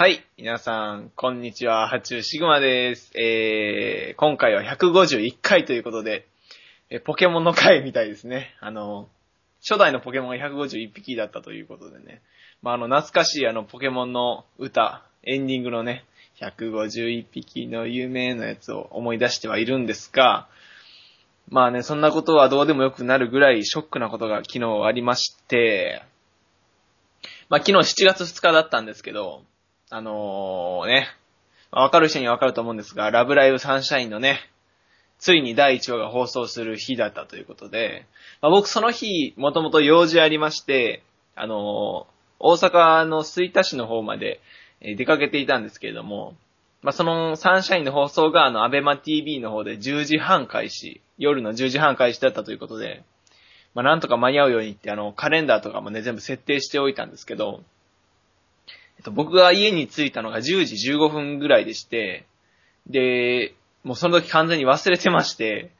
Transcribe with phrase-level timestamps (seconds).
[0.00, 0.24] はい。
[0.36, 1.88] 皆さん、こんにちは。
[1.88, 3.10] ハチュウシグマです。
[3.18, 6.28] えー、今回は151回ということで、
[6.88, 8.54] えポケモンの回みたいですね。
[8.60, 9.08] あの、
[9.60, 12.22] 初代のポケモンが151匹だったということでね。
[12.62, 16.04] まあ、あの、懐かしいあの、ポケモンの歌、エンディングのね、
[16.40, 20.46] 151匹の夢のやつを思い出してはいるんですが、
[21.48, 26.04] まあね、そんなことはどうでもよくなるぐらいショックなことが昨日ありまして、
[27.48, 29.42] まあ昨日7月2日だったんですけど、
[29.90, 31.08] あのーね、
[31.70, 34.38] わかる人にはわかると思うんですが、ラブライブサンシャインのね、
[35.18, 38.06] ついに第1話が放送する日だったということで、
[38.40, 41.02] まあ、僕その日、もともと用事ありまして、
[41.34, 44.40] あのー大阪の吹田市の方まで
[44.80, 46.36] 出かけていたんですけれども、
[46.82, 53.02] まあ、そのサンシャインの放送があの、アベマ TV の方で10時半開始、夜の10時半開始だったということで、
[53.74, 57.62] まあ、なんとか間に合うようにってあの、カレンダーとかもね、全部設定しておいたんですけど、
[58.98, 62.26] えっと、僕が家に着いたのが10時15分ぐらいでして、
[62.86, 63.54] で、
[63.84, 65.70] もうその時完全に忘れてまして、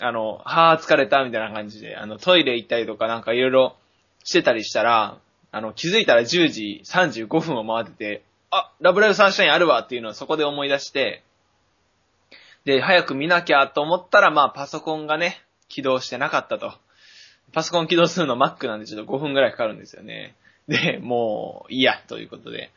[0.00, 3.76] あの、はぁ、疲れたみたいな感じで、あの、トイレ行ったりとかなんかいろいろ
[4.24, 5.18] してたりしたら、
[5.50, 11.22] あの、気づいたら10時35分を回ってて、あ、ラブライブサンシャインあるわっていうのをそこで思い出して、
[12.64, 16.74] で、早く見なきゃと思ったら、まあ、パソコンがね、起動してなかったと。
[17.52, 20.34] パソコン起動するの Mac なんでちょっと5分ぐらいかかるんですよね。
[20.68, 22.70] で、もう、いいや、ということで。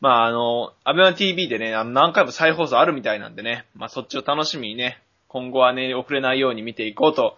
[0.00, 7.36] まあ、あの、アベマ TV でね、あの何回も再放送あるみたいなんでね、まあ、そっちを楽しみにね、今後はね、遅れないように見ていこうと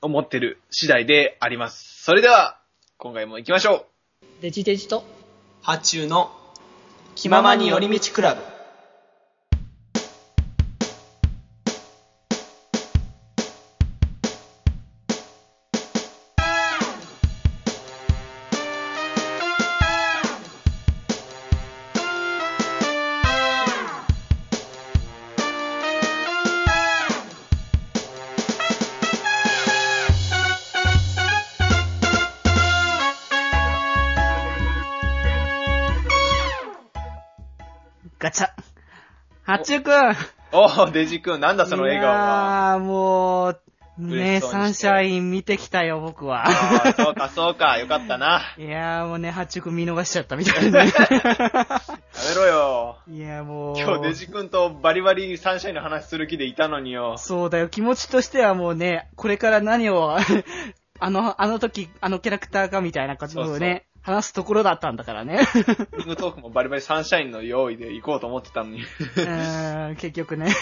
[0.00, 2.02] 思ってる次第であります。
[2.02, 2.58] それでは、
[2.98, 3.84] 今回も行きましょう
[4.40, 5.04] デジデジと
[5.62, 6.30] ハチュウの
[7.14, 8.53] 気ままに寄り道クラブ。
[40.12, 40.16] ん
[40.52, 42.14] おー、デジ君、なんだその笑顔は。
[42.14, 43.60] いやー、もう、
[43.96, 46.46] ねサンシャイン見てきたよ、僕は。
[46.96, 48.42] そうか、そうか、 よかったな。
[48.58, 50.92] いやー、もうね、ハチュウくん見逃しちゃったみたいなね。
[50.98, 51.80] や
[52.28, 52.98] めろよ。
[53.08, 53.78] いや、もう。
[53.78, 57.16] 今日デジ君とバリバリサンシャインの話する気でいたのによ。
[57.18, 60.16] そうだよ、気持ちとしてはもうね、これから何を、
[60.98, 65.40] あの、あの時、あのキャラクターがみたいな感じをね、話すところだったんだからね。
[65.96, 68.82] リングトークもバリバリサンシャインの用意で行こうと思ってたのに。
[68.82, 70.54] うーん、結局ね。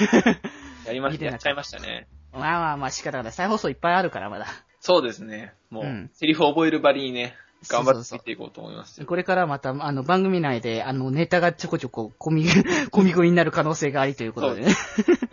[0.86, 2.06] やりましたやっちゃいましたね。
[2.32, 3.32] まあまあまあ仕方がない。
[3.32, 4.46] 再放送いっぱいあるから、まだ。
[4.78, 5.54] そうですね。
[5.70, 7.34] もう、うんセリフ覚えるばりにね、
[7.68, 9.06] 頑張って見ていこうと思いますよ。
[9.06, 12.44] これからまた、あの、番組内で、あの、ネタがちょこちょこ、込み、
[12.90, 14.74] 込み食いになる可能性がありということでね。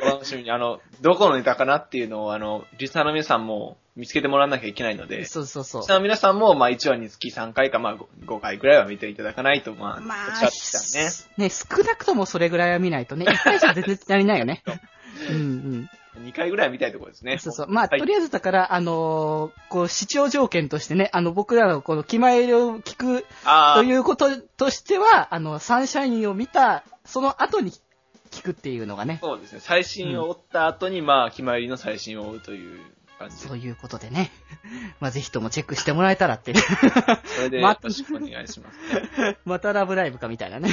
[0.01, 5.89] お楽しみに、あの、どこのネタかなっていうのを、あの、リスナーの皆さんも見つけてもらわなきゃいけないので、そうそうそうリス。
[5.89, 10.49] ナーの皆さんも、まあ、1話につき3回か、まあ、5, 回ぐらいは見ていただかないと、まあ、まあね。
[11.37, 14.63] ね、少なくともそれぐらいは見ないとね、1回じゃ全然足りないよね。
[15.29, 17.33] うん2回ぐらいは見たいところですね。
[17.33, 17.39] うん。
[17.39, 17.67] そうそう。
[17.69, 27.71] まあ、はいとりあえずだから、あのーこう、視聴条件としてね、あの、僕らのこの、気前を聞くああ、ということとしては、あの、サンシャインを見た、その後に
[28.31, 29.59] 聞くっていうのがね、そうですね。
[29.59, 32.79] 最新を追った後に、まあ、決まりの最新を追うという
[33.17, 34.31] 感じでそういうことでね、
[34.99, 36.53] まあ、ぜひともチェックしてもらえたらって。
[37.35, 39.37] それで、 よまろしくお願いしますね。
[39.45, 40.69] またラブライブかみたいなね。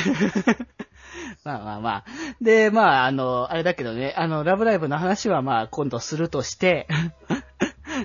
[1.47, 2.05] まあまあまあ。
[2.41, 6.89] で、まあ、あの、あれだけどね、あの、ラブライブの話はまあ、今度するとして、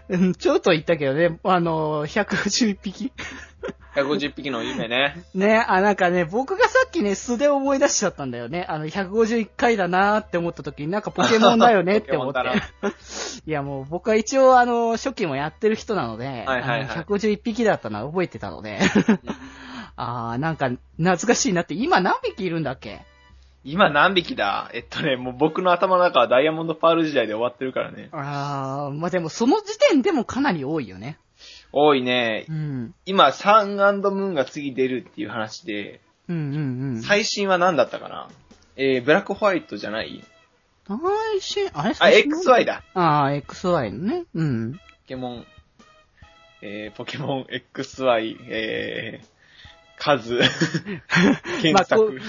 [0.09, 3.11] うんちょっと言ったけどね、あの、151匹。
[3.95, 5.25] 150匹の夢ね。
[5.33, 8.65] ね、あ、なんかね、僕がさっきね、素で思い出しちゃったんだよね。
[8.69, 12.39] あの、151回だなーって思った時に、なんかポケモンだよねって思って。
[13.45, 18.79] いやもう僕は一応あの、初期もやってる人なので、はいはいはいあの151匹だったのは覚えてたので、
[19.97, 23.01] あー、なんか懐かしいなって、今何匹いるんだっけ
[23.63, 24.71] 今何匹だ？
[24.73, 28.09] えっとね、もう僕の頭の中はダイヤモンドパール時代で終わってるからね。
[28.11, 31.19] あー、まあでもその時点でもかなり多いよね。
[31.71, 32.51] 多いねう。
[32.53, 32.95] ん。
[33.05, 37.01] 今、サンムーンが次出るっていう話で、うんうんうん。
[37.01, 38.29] 最新は何だったかな？
[38.77, 40.23] えー、ブラックホワイトじゃない？
[40.87, 40.97] 最
[41.41, 41.95] 新、あれ？
[41.99, 42.83] あ、XY だ。
[42.95, 44.25] あー、XY のね。
[44.33, 44.73] うん。
[44.73, 45.45] ポケモン、
[46.63, 49.25] えー、ポケモン XY、えー、
[50.03, 50.39] 数、
[51.61, 52.21] 検まあこ索。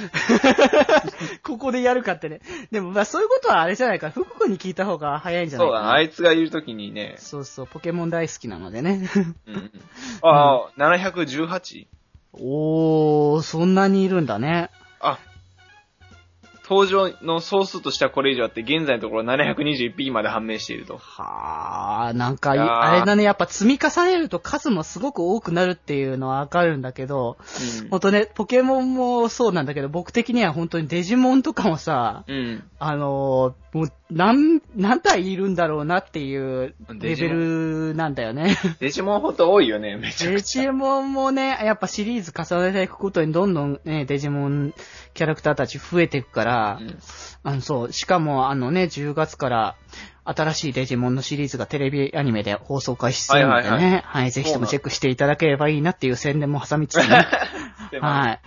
[1.42, 2.42] ここでやるかってね。
[2.70, 4.10] でもまあそういうことはあれじゃないか。
[4.10, 5.78] 福君に聞いた方が早いんじゃないかな。
[5.78, 9.08] そうだな、あいつがいるときにね、そうそう、ポケモン大好きなのでね。
[9.46, 9.70] うんうん、
[10.20, 11.86] ああ、718?
[12.34, 14.70] おー、そんなにいるんだね。
[15.00, 15.18] あ、
[16.68, 20.96] 登場の総数としてはこれ以上あって、現在のところ721匹まで判明していると。
[20.96, 27.36] はあ、なんか、あれだね、やっぱ積み重ねると数もすごく多くなるっていうのはわかるんだけど、
[27.82, 32.64] うんほんとね、ポケモンもそうなんだけど、僕的には本当にデジモンとかもさ、うん。
[32.78, 38.58] あのーもう、何、何体いるんだろうなっていうレベルなんだよね。
[38.80, 40.62] デジモンほんと多いよね、 めちゃデくちゃ。
[40.64, 44.74] ジモンもね、やっぱシリーズ重ねていくことにどんどんね、デジモン
[45.14, 46.98] キャラクターたち増えていくから、うん
[47.44, 49.76] あの、そう、しかもあのね、10月から
[50.24, 57.26] 新しいデジモンのシリーズがテレビアニメで放送開始するのでね、はいははいいぜひともチェックしていただければいいなっていう宣伝も挟みつつね。
[58.00, 58.40] はい。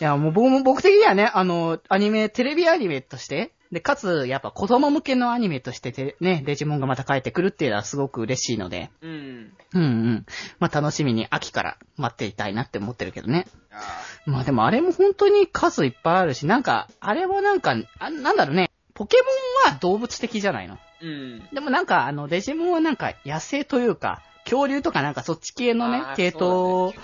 [0.00, 9.52] いや、もう僕も、僕的にはね、あの、アニメ、テレビアニメとして、で、かつ、やっぱ子供向けのアニメとしてて、ね、デジモンがまた帰ってくるっていうのはすごく嬉しいので、うん。
[9.74, 10.26] うんうん。
[10.58, 13.46] まあ楽しみに秋から待っていたいなって思ってるけどね。
[13.70, 19.16] あまあでもあれも本当に数いっぱいあるし、なんか、あれもなんか、あなんだろうね、ポケ
[19.64, 20.76] モンは動物的じゃないの。
[21.00, 21.48] ーうん。
[21.54, 26.94] でもなんか、あの、デジモンはなんか野生というか、恐竜とかなんかそっち系のね系統ね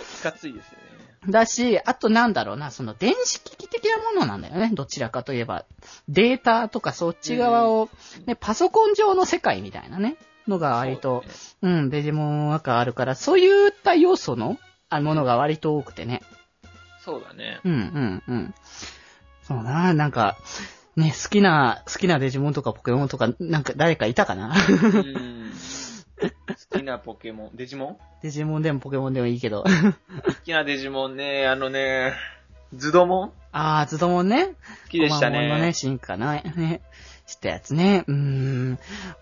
[0.51, 0.88] いですよね。
[1.29, 4.71] だし、あとなんだろうな、その電子機器的なものなんだよね。
[4.75, 5.65] どちらかといえば。
[6.09, 7.89] データとかそっち側を、
[8.27, 10.17] ね、パソコン上の世界みたいなね、
[10.47, 14.59] のが割と、そううん、デジモンワカあるから、そういった要素の、
[14.91, 16.23] あものが割と多くてね。
[17.05, 17.61] そうだね。
[17.65, 18.55] うん、うん、うん。
[19.43, 20.37] そうな、なんか、
[20.97, 24.53] ね、好きな、好きなデジモンとかポケモンとか、なんか誰かいたかな？
[24.69, 24.73] う
[25.03, 25.53] ん。
[26.19, 27.97] 好きなポケモン、デジモン？
[28.23, 29.65] デジモンでもポケモンでもいいけど。
[29.65, 29.71] 好
[30.45, 32.15] きなデジモンね、あのね、
[32.75, 33.33] ズドモン？
[33.53, 34.47] あー、ズドモンね？
[34.47, 34.53] 好
[34.91, 35.73] きでしたコマモンのね、ね。
[35.73, 36.83] 進化のね、
[37.27, 38.05] したやつね。
[38.09, 38.79] うーん。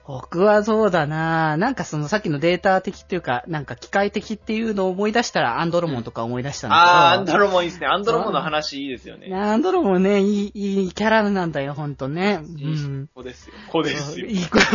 [0.07, 6.89] 僕はそうだななんかそのさっきのデータ的っていうか、なんか機械的っていうのを思い出したらアンドロモンとか思い出したんだけど。
[6.89, 7.87] あー、アンドロモンいいですね。
[7.87, 9.35] アンドロモンの話いいですよね。
[9.35, 12.41] アンドロモンね、いい、いいキャラなんだよ、ほんとね。
[12.43, 13.09] うん。
[13.15, 13.55] ここですよ。
[13.67, 14.27] ここですよ。
[14.27, 14.59] いい子。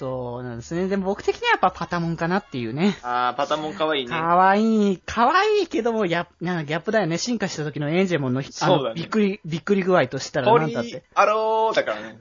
[0.00, 0.88] そうなんですね。
[0.88, 2.96] でも僕的にはやっぱパタモンかなっていうね。
[3.02, 4.10] あー、パタモンかわいいね。
[4.10, 7.18] かわいい、かわいいけども、や、なんかギャップだよね。
[7.18, 11.02] 進化した時のエンジェモンの、そうだねびっくり、びっくり具合としたらなんだって。
[11.12, 12.18] アローだからね。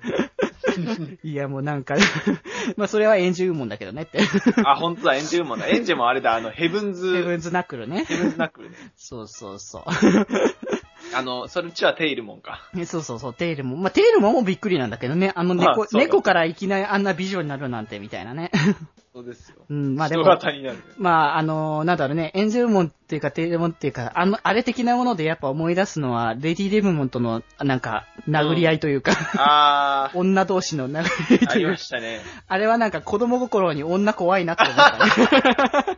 [1.24, 1.96] いや、もうなんか、
[2.76, 4.20] まあそれはエンジューモンだけどねって。
[4.66, 5.68] あ、ほんとだ、エンジェルモンだ。
[5.68, 8.04] エンジェルモンあれだ、あの、ヘブンズ、ヘブンズナックルね。
[8.04, 8.76] ヘブンズナックルね。
[8.98, 9.84] そうそうそう。
[11.14, 12.70] あの、それっちはテイルモンか。
[12.74, 13.82] ねそうそうそう、テイルモン。
[13.82, 15.32] まあテイルモンもびっくりなんだけどね。
[15.36, 18.52] あの猫、まあそうだ猫からいきなりあんな美女になるなんてみたいなね。
[19.14, 19.58] そうですよ。
[19.70, 20.78] うん、まあでも人、型になる。
[20.98, 32.22] まあ、あのなんだろうね、エンジェルモンっていうか、テイルモンっていうか、あの、あれ的なものでやっぱ思い出すのは、レディ・レブモンとの、なんか、殴り合いというか、あー、 女同士の殴り合いありというか、ましたね。
[32.48, 35.98] あれはなんか子供心に女怖いなって思ったね。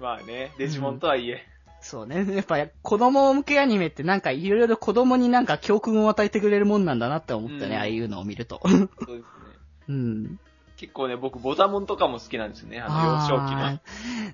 [0.00, 1.46] まあね、デジモンとはいえ。
[1.86, 2.26] そうね。
[2.34, 8.60] やっぱ子供向けアニメってなんかいろいろ子供になんか教訓を与えてくれるもんなんだなって思ったね、うんああいうのを見ると。
[8.64, 9.22] そうですね。
[9.88, 10.40] うん。
[10.76, 12.80] 結構ね、僕、ボタモンとかも好きなんですよね。
[12.80, 13.80] あの、幼少期の。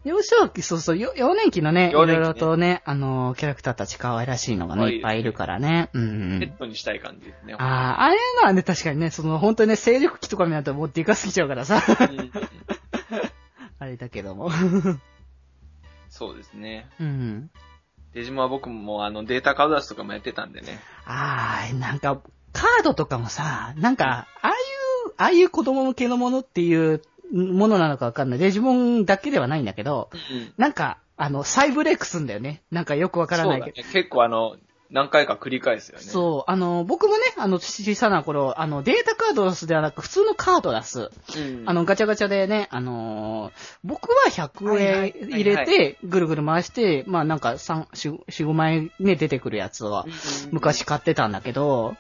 [0.05, 5.91] 幼少期、そうそう、よ幼年期のね、いろいろとね、あのー、キャラクターたち可愛らしいのがね、いいっぱいいるからね。
[5.93, 6.41] うんうん。
[6.41, 7.55] ペットにしたい感じですね。
[7.55, 11.81] ああ、あれのはね、確かにね、その、本当にね、勢力期とかになるともうでかすぎちゃうからさ。
[12.01, 12.33] うん
[13.79, 14.49] あれだけども。
[16.13, 16.87] そうですね。
[17.01, 17.51] うん。
[18.13, 20.79] デジモンは僕もあの、データカード出すとかもやってたんでね。
[21.07, 22.21] ああ、なんか、
[22.53, 27.01] カードとかもさ、なんか、ああいう、ああいう子供向けのものっていう
[27.33, 28.39] ものなのかわかんない。
[28.39, 30.53] デジモンだけではないんだけど、うん。
[30.59, 32.63] なんか、あの、再ブレイクすんだよね。
[32.71, 33.77] なんかよくわからないけど。
[33.77, 33.93] そうだね。
[33.95, 34.57] 結構あの、
[34.93, 36.05] 何回か繰り返すよね。
[36.05, 41.11] そう、あの、僕もね、あの、小さな頃、あの、データカードを出すではなく、普通のカードを出す。
[41.37, 41.63] うん。
[41.65, 43.53] あの、ガチャガチャでね、あのー
[43.85, 50.17] 僕は100はいはい円入れはいて、ぐるぐる回して、まあなんか3、4、4 5万円ね、出てくるやつはうん、うん
[50.53, 51.97] 昔買ってたんだけど、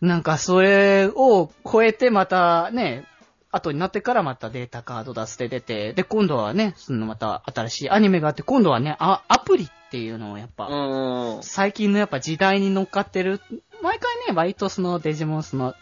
[0.00, 3.06] なんかそれを超えてまたね、
[3.54, 11.36] 後になってからまたデータカード出して出て、で、今度はね、そのまた新しいアニメがあって、今度はね、あ、アプリっていうのをやっぱ、うん。
[11.36, 11.42] うん。
[11.42, 13.40] 最近のやっぱ時代に乗っかってる、
[13.82, 15.74] 毎回ね、割とそのデジモン、その、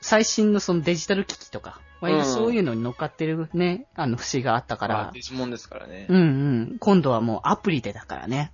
[0.00, 6.12] 最新のそのデジタル機器とか、割とそういうのに乗っかってるね、あの節があったからまあデ、ジモンですからねう。
[6.12, 6.20] んう
[6.74, 8.52] ん、今度はもうアプリでだからね、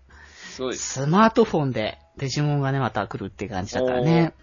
[0.51, 1.05] すごいです。
[1.05, 4.35] スマートフォンでデジモンがね、また来るって感じだからね。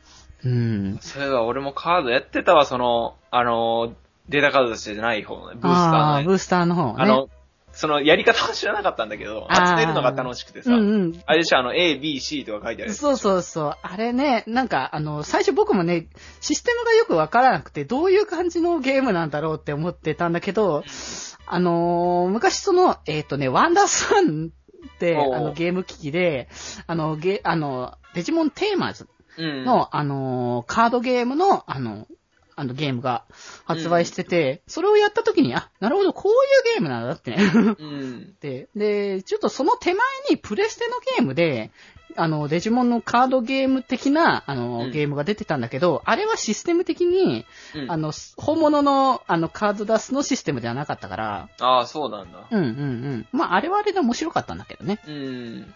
[0.44, 0.98] うん。
[1.02, 3.94] そういえば俺もカードやってたわ、その、あの、
[4.30, 6.20] データカードとしてじゃない方のね、ブースターのね。
[6.20, 6.94] あーブースターの方ね。
[6.98, 7.30] あの、
[7.76, 10.72] そのやり方を知らなかったんだけど、集めるのが楽しくてさ。
[10.72, 11.24] うんうん。
[11.26, 12.94] あれでしょ、あの、A, B, C とか書いてある。
[12.94, 13.78] そうそうそう。
[13.82, 16.08] あれね、なんか、あの、最初僕もね、
[16.40, 20.84] システムがよくわからなくて、どういう感じのゲームなんだろうって思ってたんだけど、
[21.48, 24.52] あのー昔その、えっ、とね、ワンダースワン
[24.96, 26.48] って、あの、ゲーム機器で、
[26.88, 29.66] あの、ゲ、あの、デジモンテーマーズうん。
[29.66, 32.08] の、あのーカードゲームの、あの、
[32.56, 33.26] あのゲームが
[33.66, 37.52] 発売してて、それをやった時に、あ、なるほど、こういうゲームなんだってね。
[37.54, 38.36] うん。
[38.40, 39.98] で、で、ちょっとその手前
[40.30, 41.72] にプレステのゲームで、
[42.18, 47.46] あの、デジモンのカードゲーム的な、あの、うんゲームが出てたんだけど、あれはシステム的に、
[47.76, 47.92] うん。
[47.92, 52.48] あの、本物の、あの、カード出すのシステムではなかったから、ああ、そうなんだ。
[52.50, 53.28] うんうんうん。
[53.34, 55.00] まあ、あれはあれで面白かったんだけどね。
[55.06, 55.74] うん。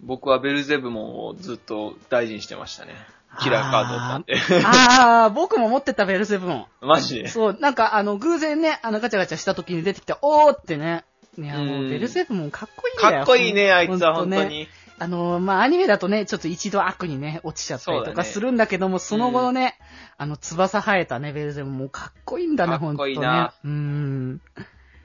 [0.00, 2.94] 僕はベルゼブモンをずっと大事にしてましたね。
[3.38, 4.34] キラーカードなんで。
[4.64, 6.64] ああ、僕も持ってたベルセブン。
[6.80, 7.22] マジ？
[7.22, 7.28] で。
[7.28, 11.04] そう、なんか、あの、偶然ね、あの、ガチャガチャした時に出てきた、おーってね。
[11.38, 13.18] いや、もう、うんベルセブンかっこいいんだよ。
[13.18, 14.68] かっこいいね、あいつは本当に。
[14.98, 19.78] あの、まあ、アニメだとね、ちょっと一度悪にね、落ちちゃったりとかするんだけども、そ,、の後のね、
[20.18, 23.08] あの、翼生えたね、ベルゼブンもうかっこいいんだね、かっほんとね。
[23.08, 24.40] こいいなうーん。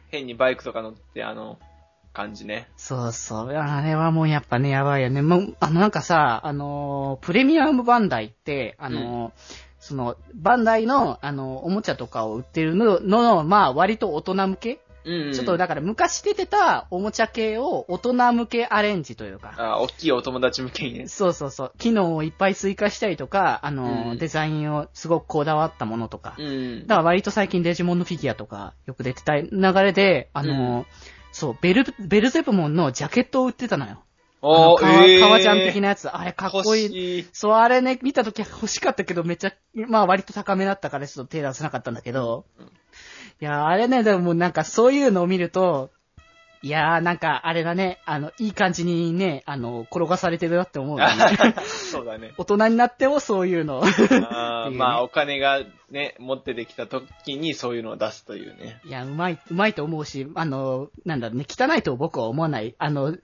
[0.10, 1.60] 変にバイクとか乗って、あの、
[2.16, 2.68] 感じね。
[2.78, 3.50] そうそう。
[3.50, 5.22] あれはもうやっぱね、やばいよね。
[5.22, 9.32] もう、あの、なんかさ、あのー、プレミアムバンダイって、あのー、
[9.80, 15.34] その、バンダイの、あの、おもちゃとかを売ってるのの、まあ、割と大人向け、うん。
[15.34, 21.08] ちょっとだから昔出てたおもちゃ系を大人向けアレンジというか、あ、大きいお友達向けにね。
[21.08, 21.72] そうそうそう。
[21.78, 26.36] 機能をいっぱい追加したりとか、あの、うんデザインをすごくこだわったものとか。
[26.40, 26.88] うん。
[26.88, 29.50] だから割と最近デジモンのフィギュアとかよく出てた流
[29.84, 30.86] れで、あの、
[31.36, 34.02] そう、ベル、ベルゼブモンのジャケットを売ってたのよ。
[34.42, 35.20] あの革えー。
[35.20, 36.08] 革ジャン的なやつ。
[36.08, 36.86] あれかっこい
[37.20, 37.28] い。
[37.34, 39.54] そう、あれね、見たときは欲しかったけど、めっちゃ、
[39.90, 42.46] まあ割と高めだったからちょっと手出せなかったんだけど。
[42.58, 42.72] うん
[43.42, 45.92] いやー、あれね、でもなんかそういうのを見ると、
[46.66, 51.14] いやー、なんかあれだね、あの、いい感じにね、あの、転がされてるなって思うよね。
[51.62, 52.34] そうだね。
[52.40, 53.84] 大人になってもそういうの。
[54.32, 58.82] あまあ、お金がね、持ってできた時にそういうのを出すというね。
[58.84, 62.74] いや、うまい、うまいと思うし、あの、なんだろうね、汚いと僕は思わない。
[62.80, 63.16] あの、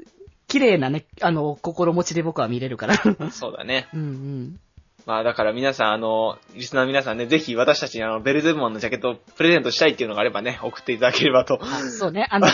[0.47, 2.95] 綺麗なね、あの、心持ちで僕は見れるから。
[3.31, 3.87] そうだね。
[3.91, 4.59] うんうん。
[5.05, 11.59] まあだから皆さん、あの、リスナーの皆さんね、ぜひ私たちにあの、ベルゼブモンのジャケットをプレゼントしたいっていうのがあればね、送っていただければと。
[11.61, 12.53] あそうね、あの、メ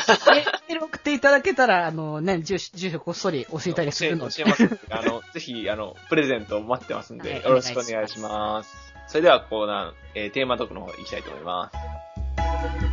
[0.69, 4.35] ール送っていただけたら、あのね、住所、住所こっそり教えたりするので。
[4.35, 4.79] 教えます。
[4.89, 8.93] あの、 ぜひ、あの、プレゼントを待ってますんで、はいよろしくお願いします。
[9.07, 12.86] それではコーナー、えーテーマトークの方行きたいと思います。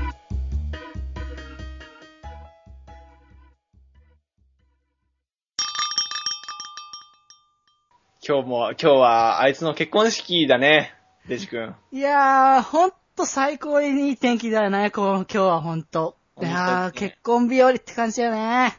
[8.26, 10.94] 今日も、今日はあいつの結婚式だね、
[11.28, 11.74] デジ君。
[11.92, 16.16] いやー、ほんと最高にいい天気だよね、こう今日はほんと。
[16.40, 18.78] いやー、結婚日和って感じだよね。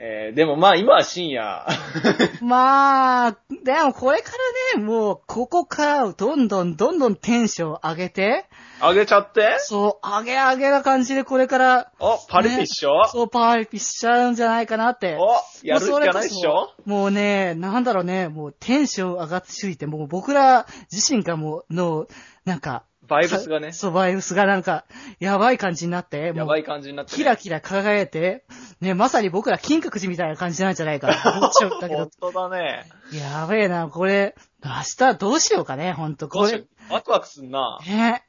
[0.00, 1.66] えー、でもまあ今は深夜。
[2.40, 4.30] まあ、でもこれか
[4.74, 8.46] らね、もう、ここからどんどんどんどんテンション上げて、
[8.80, 9.56] あげちゃって？
[9.58, 15.16] そう、上げ上げな感じでこれから、お、パリピっしょ、そう、パーリピしちゃうんじゃないかなって。
[15.18, 15.32] お、
[15.66, 22.06] やるもうそれこそじゃないっしょもうね、なんだろうね、もうテンション上がってすぎて、もう僕ら自身がもう、の、
[22.44, 24.84] なんか、バイブスがね、そう、バイブスがなんか、
[25.18, 27.16] やばい感じになって、やばい感じになって、ね。
[27.16, 28.44] キラキラ輝いて、
[28.80, 32.84] ね、まさに僕ら金閣寺みたいな感じなんじゃないかな、思っちゃうんだけど 本、当だね。
[33.12, 37.78] やべえな、これ、明日どうしようかね、ほんと、これワクワクすんな。
[37.86, 38.24] ね。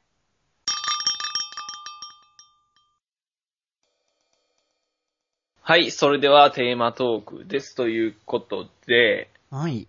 [5.62, 7.76] はい、それではテーマトークです。
[7.76, 9.86] ということで、はい。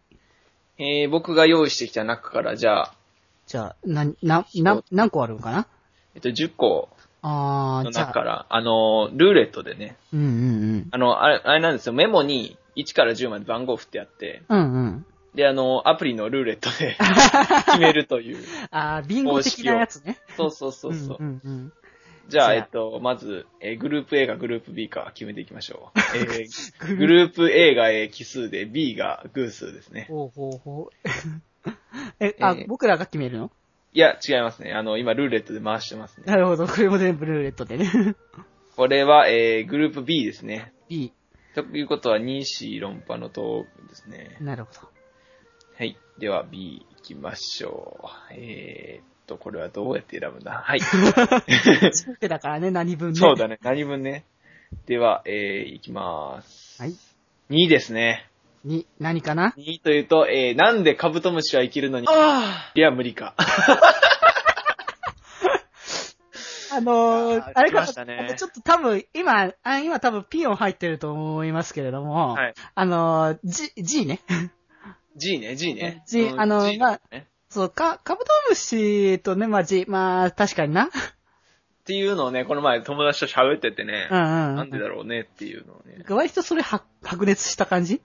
[0.78, 2.94] えー、僕が用意してきた中から、じゃあ、
[3.52, 5.68] じゃあ、な、な、な、何個あるのかな？
[6.16, 6.88] えっと、10個
[7.22, 14.58] あの中から、あの、ルーレットでね、うんうんあの、あれ、あれなんですよ、メモに1から10まで番号振ってあって、うん。
[14.58, 15.06] うんうん。
[15.36, 16.96] で、あの、アプリのルーレットで
[17.68, 18.38] 決めるという。
[18.72, 20.18] あー、ビンゴ的なやつね。
[20.38, 21.18] そうそうそうそう。
[21.20, 21.74] うんうんうん。
[22.30, 26.00] じゃあ、えっと、まず、えーグループ A かグループ B か決めていきましょう。
[26.16, 30.06] えーグループ A が、えー奇数で、B が偶数ですね。
[30.08, 31.10] ほうほうほう。
[32.20, 33.52] え、あ、えー僕らが決めるの？
[33.94, 34.72] いや、違いますね。
[34.74, 36.24] あの、今、ルーレットで回してますね。
[36.26, 36.66] なるほど。
[36.66, 37.90] これも全部ルーレットでね。
[38.78, 40.72] これは、えー、グループ B ですね。
[40.88, 41.12] B。
[41.56, 44.38] ということは、2、4論破のトークですね。
[44.40, 44.80] なるほど。
[45.78, 45.98] はい。
[46.20, 48.00] では、B 行きましょ
[48.32, 48.34] う。
[48.34, 50.52] えーっと、これはどうやって選ぶんだ？
[50.64, 50.80] はい。
[51.92, 53.16] 全てだからね、何分ね。
[53.20, 53.60] そうだね。
[53.62, 54.24] 何分ね。
[54.86, 56.82] では、えー、行きます。
[56.82, 56.94] はい。
[57.50, 58.30] 2ですね。
[58.64, 63.36] に、何かな？2というと、えー、なんでカブトムシは生きるのに、あいや、無理か。
[66.74, 72.54] あのーあーあれか、ねちょっと多分、今、あ今多分ピオン入ってると思いますけれども、はい。
[72.74, 74.22] あのー、G、G ね。
[75.18, 76.04] G ね、G ね。
[76.08, 80.90] G うんあの G だねそう、か、カブトムシとね、まあ G、まあ、確かにな。
[81.82, 84.56] っていうのをね、この前友達と喋っててね、うんうんうん。
[84.56, 86.06] なんでだろうねっていうのをね。
[86.08, 88.02] 割とそれは白熱した感じ？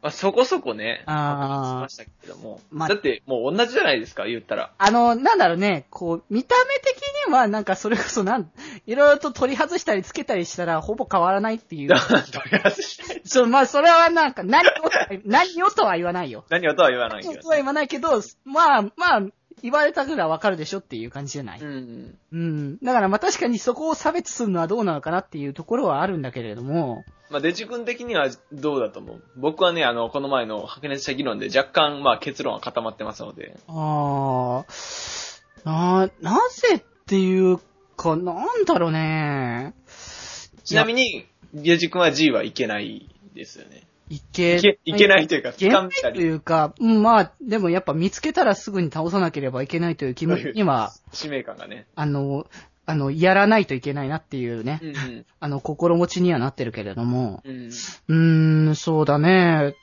[0.00, 2.60] まあ、そこそこね、あーしましたけれども。
[2.70, 4.74] まあだって、もう同じじゃないですか、言ったら。
[4.76, 8.50] あの、なんだろうね、こう、見た目的にはなんかそれこそなん、
[8.86, 11.88] いろいろと取り外したりつけたりしたらほぼ変わらないっていう。
[11.98, 13.22] 取り外したい。
[13.24, 14.72] そう、まあそれはなんか何を
[15.24, 16.44] 何をとは言わないよ。
[16.50, 19.22] 何をとは言わないけど何をとは言わないけど、まあまあ、
[19.64, 21.60] 言われたぐらいわかるでしょっていう感じじゃない？
[21.60, 22.18] うん。
[22.32, 22.78] うん。
[22.80, 29.22] だからまあ確かにそこを差別するのはどうなのかなっていうところはあるんだけれども、まあ、デジ君的にはどうだと思う？
[29.36, 33.56] 僕はね、あの、この前の白熱した議論で若干、まあ、結論は固まってますので。
[33.66, 37.58] あー、な、なぜっていう
[37.96, 39.74] か、なんだろうね。
[40.64, 43.86] ちなみに、デジ君は G はいけないですよね。
[44.08, 51.86] いけいけ、いけないというか、掴んだり、いうか、うんまあ、でもやっぱ見つけたらすぐに倒さなければいけないという気持ちには、使命感がね。
[51.94, 52.46] あの、
[52.86, 55.26] あの、やらないといけないなっていうね、うんうん。
[55.40, 57.70] あの、心持ちにはなってるけれども、うん。
[58.08, 59.74] うーん、そうだね。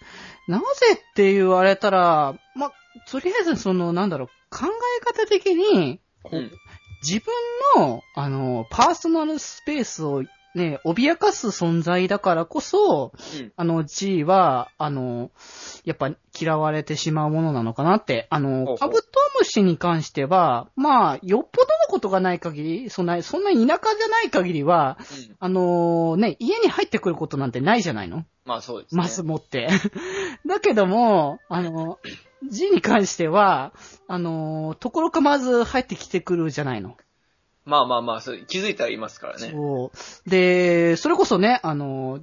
[0.47, 2.73] なぜって言われたら、まあ、
[3.09, 5.99] とりあえずその、なんだろう、考え方的に、
[6.31, 6.51] うん
[7.03, 7.33] 自分
[7.81, 10.23] の、あの、パーソナルスペースを
[10.53, 13.53] ね、脅かす存在だからこそ、うん。
[13.55, 15.31] あの G は、あの、
[15.85, 18.27] やっぱ嫌われてしまうものなのかなって。
[18.29, 25.35] あの、うカブトムシに関しては、まあ、よっぽどのことがない限り、そんな、そんな田舎じゃない限りは、うん。
[25.39, 28.25] あのね、家に入ってくることなんてないじゃないの？
[28.45, 29.01] まあ、そうですね。
[29.01, 29.69] マス持って。
[30.45, 31.99] だけども、あの、
[32.49, 33.71] G に関しては、
[34.07, 36.97] あの、ところかまず入ってきてくるじゃないの。
[37.65, 39.51] まあまあまあ、それ気づいたらいますからね。
[39.51, 39.91] そ
[40.25, 40.29] う。
[40.29, 42.19] で、それこそね、あの、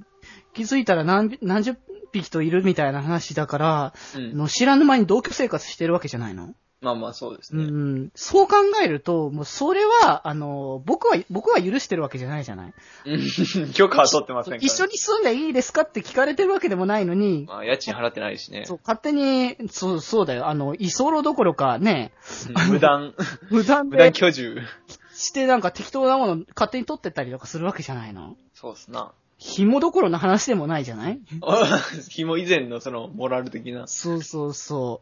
[0.53, 1.77] 気づいたら何何十
[2.11, 4.31] 匹といるみたいな話だから、うん。
[4.31, 6.53] あの知らぬ間に同居生活してるわけじゃないの？
[6.81, 7.65] まあまあ、そうですうね。
[8.05, 8.11] ん。
[8.15, 12.73] そう考えると、もうそれは、あの、僕は、僕は許してるわけじゃないじゃない？
[13.05, 13.17] う
[13.67, 13.71] ん。
[13.75, 14.61] 許可は取ってませんから。
[14.63, 18.63] 一緒に住んでいいですかって聞かれてるわけでもないのに、まあ、家賃払ってないしね。
[18.65, 20.47] そう、勝手に、そう、そうだよ。
[20.47, 22.13] あの、居候どころかね、
[22.47, 23.13] うん無断、
[23.49, 24.61] 無断無断で居住。
[25.19, 28.35] してなんか適当なもの勝手に取ってったりとかするわけじゃないの？
[28.53, 29.11] そうっすな。
[29.37, 31.19] 紐どころの話でもないじゃない？
[32.09, 33.87] 紐以前のその、モラル的な。
[33.87, 35.01] そうそうそ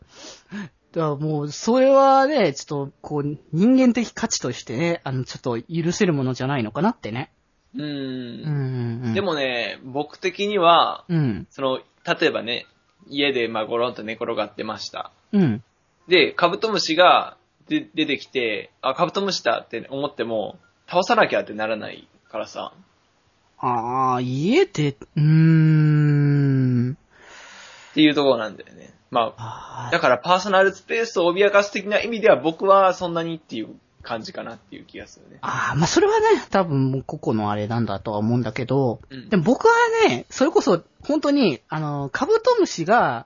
[0.51, 0.55] う。
[0.93, 7.31] だからもう、それはね、ちょっと、こう、人間的価値としてね、あの、ちょっと許せるものじゃないのかなってね。
[7.75, 7.81] う。
[7.81, 9.13] うんんうん。
[9.13, 11.47] で、もね、僕的には、うん。
[11.49, 12.67] その、例えばね、
[13.09, 15.11] 家でまあゴロンと寝転がってました。
[15.31, 15.63] うん。
[16.07, 22.73] で、カブトムシがで出てきて、あ、カブトムシだって思っても、倒さなきゃってならないからさ。
[23.59, 26.97] ああ、家で、うーん。
[27.91, 28.93] っていうところなんだよね。
[29.09, 33.69] まあ、あだからパーソナルスペースを脅かす的な意味では僕はそんなにっていう
[34.03, 35.39] 感じかなっていう気がするね。
[35.41, 39.73] あー、まあ、それはね、多分もう個々のあれなんだとは思うんだけど、うんでも僕は
[40.07, 43.25] ね、それこそ、本当に、あの、カブトムシが、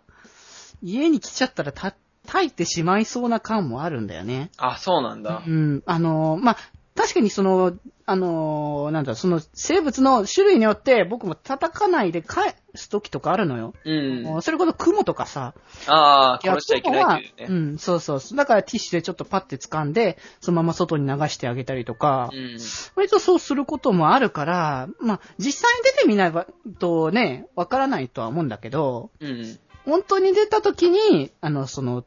[0.81, 1.95] 家に来ちゃったらた、
[2.31, 4.51] 炊いてしまいそうな感もあるんだよね。
[4.57, 5.49] あ、そうなんだう。
[5.49, 6.57] ん、あの、まあ、
[6.95, 7.73] 確かにその、
[8.05, 13.73] あの、なんだ、その生物の種類によって僕も叩かないで返す時とかあるのよ。
[13.83, 14.41] うん。
[14.41, 15.53] それこそクモとかさ。
[15.87, 17.55] ああ、殺しちゃいけないっていうね。
[17.55, 18.37] うん、そうそうそう。
[18.37, 22.57] だからティッシュでちょっとパッて掴んで、そのまま外に流してあげたりとか、うん。
[22.95, 26.33] 割とそうすることもあるから、まあ、実際に出てみない
[26.79, 29.59] とね、わからないとは思うんだけど、うん。
[29.85, 32.05] 本当に出た時に、あの、その、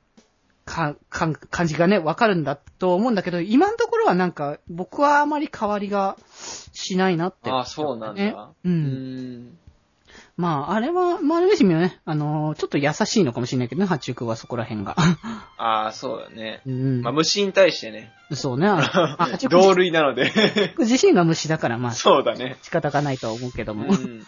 [0.64, 6.16] か、か、感じがね、わかるんだと思うんだけど、今のところはなんか、僕はあまり変わりが
[6.72, 8.50] しないなって、ああ、そうなんねだ。
[8.64, 8.68] う。
[8.68, 9.59] うんん。
[10.37, 14.96] まあ、あれは、まあ、ある意味はね、あのーちょっと優しいのかもしれないけどね、八中君はそこら辺が。
[15.59, 16.62] ああ、そうだね。
[16.66, 17.03] うん。
[17.03, 18.12] まあ、虫に対してね。
[18.33, 18.66] そうね。
[18.66, 18.81] あ
[19.18, 20.33] 八中同君類なので。
[20.79, 22.57] 自身が虫だから、まあ、そうだね。
[22.62, 23.87] 仕方がないとは思うけども。
[23.87, 24.24] うん。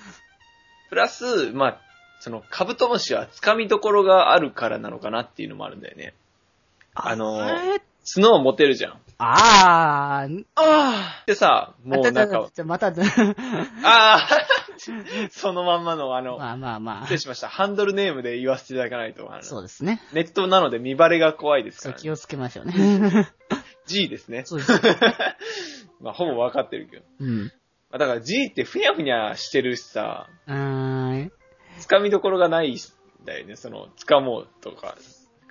[0.90, 1.80] プラス、まあ、
[2.20, 6.14] その、カブトムシは掴みどころがあるからなのかなっていうのもあるんだよね。
[6.96, 7.80] あのーえー
[8.14, 9.00] 角を持てるじゃん。
[9.18, 12.92] あー、ああでさ、もうなんか、じゃまた、あ
[13.82, 14.28] あ
[15.30, 17.48] そのまんまのあの、まあまあま失礼しました。
[17.48, 19.28] ハンドルネームで言わせていただかないと。
[19.30, 20.00] ああ、のそうですね。
[20.12, 22.00] ネットなので見バレが怖いですから、ね。
[22.00, 23.28] 気をつけましょうね。
[23.86, 24.42] G ですね。
[24.44, 24.72] そうです。
[26.00, 27.04] まあ、ほぼ分かってるけど。
[27.20, 27.44] うん。
[27.44, 27.50] ま
[27.92, 31.32] あ、だから G ってふにゃふにゃしてるしさ、うーん。
[31.80, 32.78] 掴みどころがないん
[33.24, 33.56] だよね。
[33.56, 34.96] その、掴もうとか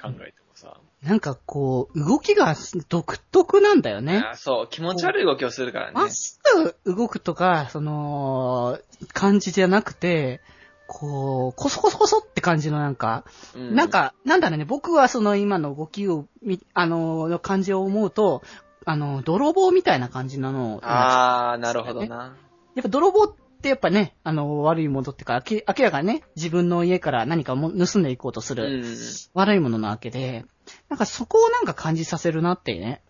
[0.01, 0.77] 考えてもさ。
[1.03, 2.55] なんかこう、動きが
[2.89, 4.23] 独特なんだよね。
[4.31, 5.91] あそう、気持ち悪い動きをするからね。
[5.93, 6.39] まっす
[6.85, 8.79] ぐ動くとか、その、
[9.13, 10.41] 感じじゃなくて、
[10.87, 13.23] こう、コソコソコソって感じのなんか、
[13.55, 18.41] うなん、か、なんだろうね、僕はその今の動きをみ、あの、の感じを思うと、
[18.85, 22.35] あの、泥棒みたいな感じなのを、あー、なるほどな。
[22.75, 23.33] やっぱ泥棒っ
[23.65, 28.95] てやっぱね、あの、悪いものってか、明明らかにね、自分の家から何かも盗んでいこうとすうる、ん。
[29.33, 30.45] 悪いものなわけで、
[30.87, 33.01] なんかそこをなんか感じさせるなってね。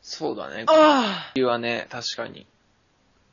[0.00, 0.64] そうだね。
[0.66, 2.46] ああはね、確かに。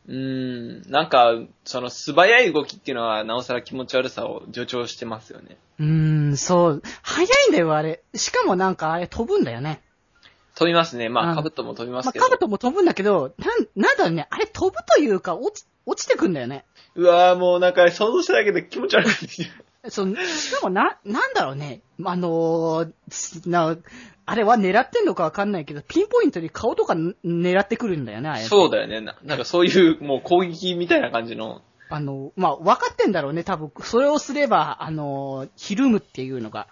[0.08, 0.91] うーん。
[0.91, 5.58] なんか、その素早い動きっていうのは、なおさら気持ち悪さを助長してますよね。
[5.80, 6.82] うーん、そう。
[7.01, 8.03] 早いんだよ、あれ。
[8.13, 9.82] しかもなんかあれ飛ぶんだよね。
[10.56, 11.08] 飛びますね。
[11.08, 12.25] まあ、うんカブトも飛びまますあ、けど。
[12.25, 16.65] カブトも飛ぶんだけど、なん、なんだろうね、あれ飛ぶというか、落ち、落ちてくんだよね。
[16.95, 19.50] うわーもうなんか想像しただけで気持ち悪くて。
[19.89, 21.82] そう、しかもな、なんだろうね。
[22.04, 23.78] あのーすな、
[24.26, 28.43] あれは狙ってんのかわかんないけど、ピンポイントに顔とかん狙ってくるんだよね、あれ。
[28.43, 29.00] そうだよね。
[29.00, 31.62] ななんかそういうもう攻撃みたいな感じの。
[31.89, 33.71] あの、まあ、分かってんだろうね、多分。
[33.82, 36.67] それをすれば、あのーひるむっていうのが。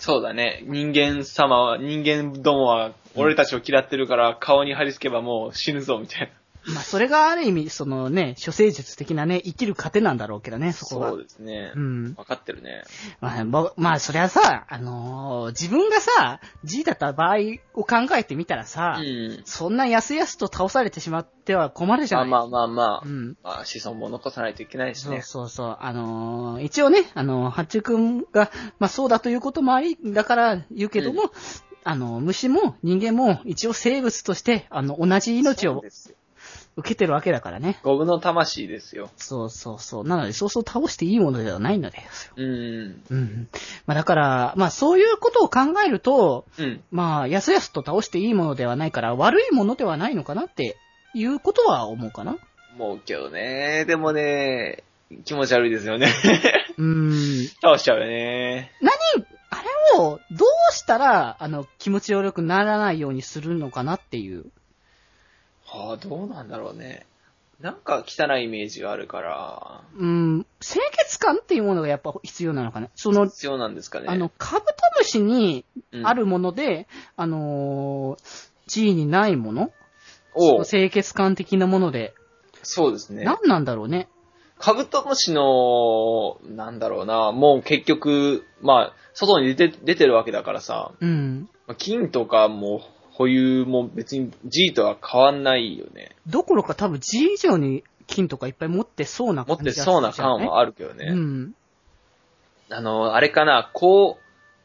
[0.00, 0.62] そうだね。
[0.66, 6.41] 人間様は、人間どもは俺たちを嫌ってるから顔に貼り付けばもう死ぬぞみたいな。
[6.66, 11.10] まあ、それがある意味、そのね、処世術的なね、生きる糧なんだろうけどね、そこが。
[11.10, 11.72] そうですね。
[11.74, 12.14] うん。
[12.16, 12.84] わかってるね。
[13.20, 17.36] まあ、ぼまあ、そりゃさ、あのー自分がさ、G だった場合
[17.74, 19.42] を考えてみたらさ、うん。
[19.44, 23.02] そんなやすやすと倒されてしまっては困るじゃないまあまあまあまあ。
[23.04, 23.36] うん。
[23.42, 25.22] まあ、子孫も残さないといけないしそうね。
[25.22, 25.76] そうそう。
[25.80, 31.32] あのー一応ね、あのー、八中くんが、まあそうだということもあり、だから言うけども、
[31.84, 35.82] あのー、虫も人間も一応生物として、あの、同じ命を
[36.76, 37.78] 受けてるわけだからね。
[37.82, 39.10] 五分の魂ですよ。
[39.16, 40.08] そうそうそう。
[40.08, 42.32] なので、そうそう倒していいものではないのですよ。
[42.36, 43.02] うん。
[43.10, 43.48] うん。
[43.86, 46.82] まあだから、まあそういうことを考えると、うん。
[46.90, 50.76] まあ、やすやすと倒していいものではないから、悪いものではないのかなって
[51.14, 52.38] いうことは思うかな。
[52.78, 53.84] 思うけどね。
[53.86, 54.82] でもね、
[55.24, 56.12] 気持ち悪いですよね。
[56.78, 57.48] うーん。
[57.60, 58.72] 倒しちゃうよね。
[58.80, 58.92] 何、
[59.50, 59.56] あ
[59.94, 64.46] れを、どうしたら、あの、気持ち悪くならないようにするのかなっていう。
[65.72, 67.06] はあ、どうなんだろうね。
[67.60, 72.88] なんか汚いイメージがあるから、うん、清潔感っていうものがやっぱ必要なのかな。
[72.94, 74.06] その、必要なんですかね。
[74.08, 79.70] あの、カブトムシにうんあるもので、あのー、G にないもの
[80.34, 82.14] おう清潔感的なもので、
[82.62, 83.24] そうですね。
[83.24, 84.08] 何なんだろうね。
[84.58, 91.48] カブトムシの、なんだろうな、もう結局、まあ、外に出て、出てるわけだからさ、うん。
[91.66, 92.82] まあ金とかも
[93.22, 96.16] 保有も別に G とは変わんないよね。
[96.26, 101.06] どころか多分 G 以上に金とかいっぱい持ってそうな持って感じがそうな感はああるけどね。
[101.10, 101.54] うん。
[102.70, 104.18] あの、あれかな、甲、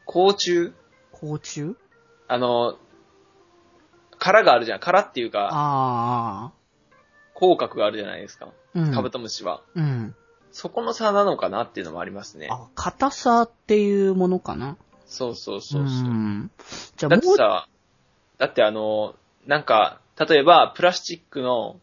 [0.06, 0.72] 甲虫？
[1.12, 1.76] 甲虫？
[2.26, 2.78] あの、
[4.18, 4.80] 殻があるじゃん。
[4.80, 6.52] 殻っていうか、ああ。
[7.34, 8.48] 口角があるじゃないですか。
[8.74, 8.92] うん。
[8.92, 9.62] カブトムシは。
[9.76, 10.14] うん。
[10.50, 12.48] そこの差なのかなっていうのもありますね。
[12.50, 14.76] あ、硬さっていうものかな？
[15.06, 16.08] そうそうそうそう。
[16.08, 16.50] ん。
[16.96, 17.68] じゃあだもう、ってさ、
[18.38, 19.14] だってあの、
[19.46, 21.80] なんか、例えば、プラスチックの、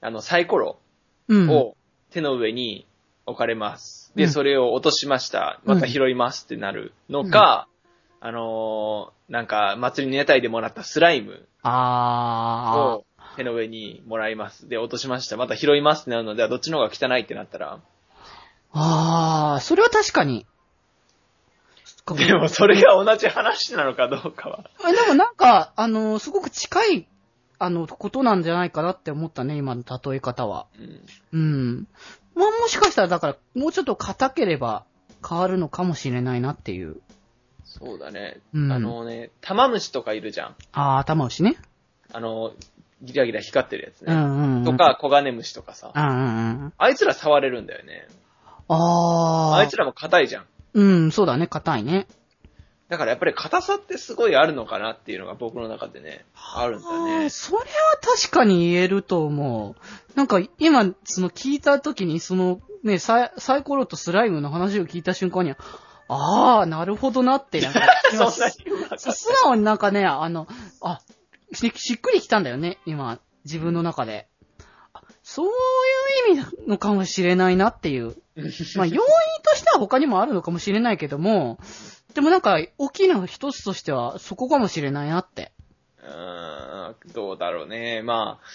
[0.00, 0.78] あの、サイコロ
[1.28, 1.50] うん。
[1.50, 1.76] を
[2.10, 2.86] 手の上に
[3.26, 4.12] 置かれます。
[4.14, 5.60] で、うんそれを落としました。
[5.64, 7.68] また拾いますってなるのか、
[8.20, 13.04] あのーなんか、祭りの屋台でもらったスライムあを
[13.36, 14.68] 手の上にもらいます。
[14.68, 15.36] で、落としました。
[15.36, 17.80] また拾いますってなるので、どっちの方が汚いってなったら、
[18.72, 18.78] あ。
[18.78, 20.46] ああ、それは確かに。
[22.14, 24.70] でもそれが同じ話なのかどうかは。
[24.88, 27.08] えでもなんか、あの、すごく近い、
[27.58, 30.66] あの、ことなんじゃないかなって思ったね、今の例え方は。
[30.78, 31.00] うん
[31.32, 31.88] うん。
[32.36, 34.84] まあもしかしたら、だから、もうちょっと硬ければ
[35.28, 37.00] 変わるのかもしれないなっていう。
[37.64, 38.38] そうだね。
[38.54, 40.54] うんあのね、玉虫とかいるじゃん。
[40.72, 41.56] ああ、頭牛ね。
[42.12, 42.52] あの、
[43.02, 44.14] ギラギラ光ってるやつね。
[44.14, 44.64] うんうん、うん。
[44.64, 45.90] とか、コガネムシとかさ。
[45.94, 46.72] うんうんうん。
[46.78, 48.06] あいつら触れるんだよね。
[48.68, 49.56] ああ。
[49.56, 50.46] あいつらも硬いじゃん。
[50.76, 52.06] うん、そうだね、硬いね。
[52.90, 57.30] だからやっぱり硬さってすごいあるのかなっていうのが僕の中でね、あるんだねー。
[57.30, 57.64] それは
[58.02, 60.16] 確かに言えると思う。
[60.16, 65.56] なんか今、その聞いた時に、そのね、サイサイコロとスライムの話を聞いた瞬間には、
[66.08, 67.80] ああ、なるほどなって、なんか
[68.28, 70.46] ん素直になんかね、あの、
[70.82, 71.00] あ、
[71.54, 74.28] ししっくりきたんだよね、今、自分の中で。
[75.26, 78.16] あそういう意味なのかもしれないなっていう。
[78.76, 78.98] まあ、要因
[79.42, 81.58] としては他にもあるのかもしれないけども、
[82.14, 85.52] でもなんか、大きな一つとしては、そこかもしれないなって。
[86.02, 88.02] うーん、どうだろうね。
[88.02, 88.46] まあ、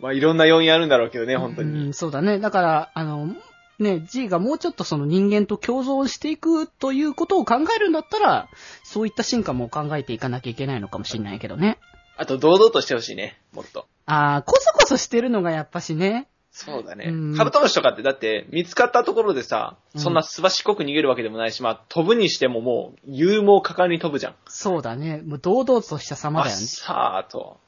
[0.00, 1.88] まあいろんな要因あるんだろうけどね、本当うに。
[1.90, 2.38] ん、そうだね。
[2.38, 3.34] だから、あの、
[3.78, 8.48] ね、G がもうちょっとその人間と共存していくということを考えるんだったら、
[8.84, 11.78] そういった進化も考えていかなきゃいけないのかもしれないけどね。
[12.16, 13.86] あと堂々としてほしいね、もっと。
[14.06, 16.28] ああ、こそこそしてるのがやっぱしね。
[16.50, 17.36] そうだねうん。
[17.36, 24.34] カブトムシとかってだって見つかったところでさ、うんそんなすばしっこく逃げるわけでもないし、まあ飛ぶにしてももう勇猛果敢に飛ぶじゃん。
[24.48, 25.20] そうだね。
[25.26, 26.62] もう堂々とした様だよね。
[26.62, 27.58] さーと。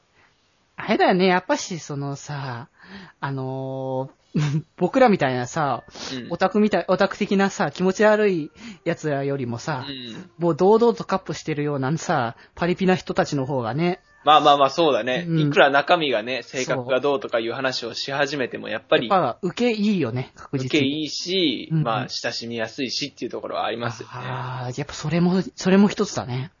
[0.75, 2.69] あれだよね、やっぱし、そのさ、
[3.19, 4.19] あのー
[4.77, 5.83] 僕らみたいなさ、
[6.13, 8.51] うんオタクみたい、オタク的なさ、気持ち悪い
[8.85, 15.25] 奴らよりもさ、うんもう堂々とカップしてるようなさ、パリピな人たちの方がね、まあまあまあそうだね。
[15.27, 20.67] うんいくら中身がね、性格がどうとかいう話をし始めても、やっぱり、やっぱ受けいいよね、確実に。
[20.67, 24.13] 受けいいし、うんまあ親しみやすいしっていうところはありますよね。
[24.15, 26.51] ああ、やっぱそれも、それも一つだね。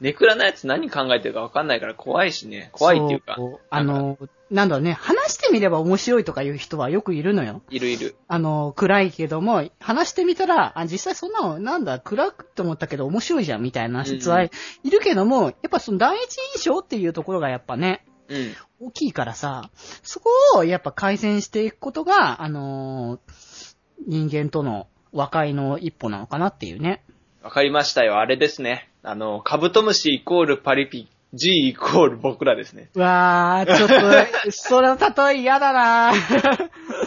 [0.00, 2.68] ネクラなやつ何考えてるか分かんないから怖いしね。
[2.72, 3.36] 怖いっていうか。
[3.36, 4.18] そうあの、
[4.50, 7.62] なんだろうね、話してみれば面白いとかいう人はよくいるのよ。
[7.68, 8.16] いるいる。
[8.28, 14.50] あの、暗いけども、話してみたら、あ、実際そんなの、なんだ、暗くって思ったけど面白いじゃん、みたいな説はい
[14.90, 18.54] るけども、やっぱその第一印象っていうところがやっぱね、うん。
[18.80, 19.70] 大きいからさ、
[20.02, 27.02] そこをやっぱ改善していくことが、あのー人間との和解の一歩なのかなっていうね。
[27.42, 28.18] わかりましたよ。
[28.18, 28.90] あれですね。
[29.02, 32.90] あの、カブトムシイコールパリピ、G イコール僕らですね。
[32.94, 33.96] うわー、ちょっと、
[34.50, 36.12] その例え嫌だな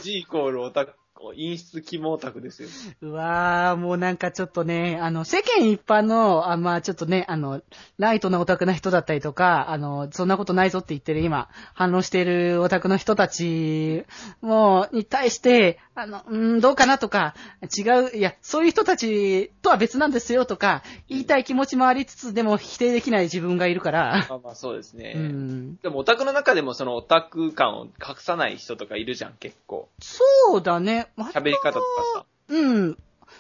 [0.01, 0.93] G イコールオタク、
[1.33, 2.69] 陰湿肝オタクですよ。
[3.01, 7.61] うわー、もうなんかちょっとね、あの、世間一般の、あまあちょっとね、あの、
[7.97, 14.05] ライトなオタクな人だったりとか、あの、そんなことないぞって言ってる今、反論しているオタクの人たち
[14.41, 17.35] も、に対して、あの、うん、どうかなとか、
[17.77, 17.81] 違
[18.13, 25.13] う、いや、そういう人たちとは別なんですよとか、言いたい気持ちもありつつ、でも否定できない自分がいるから、まあまあそうですね。
[25.15, 25.75] うん。
[25.77, 29.89] でもオタクの中でもそのオタク感を隠さない人とかいるじゃん、結構。
[29.99, 31.08] そうだね。
[31.17, 32.25] 喋り方とかさ。
[32.49, 32.97] うん。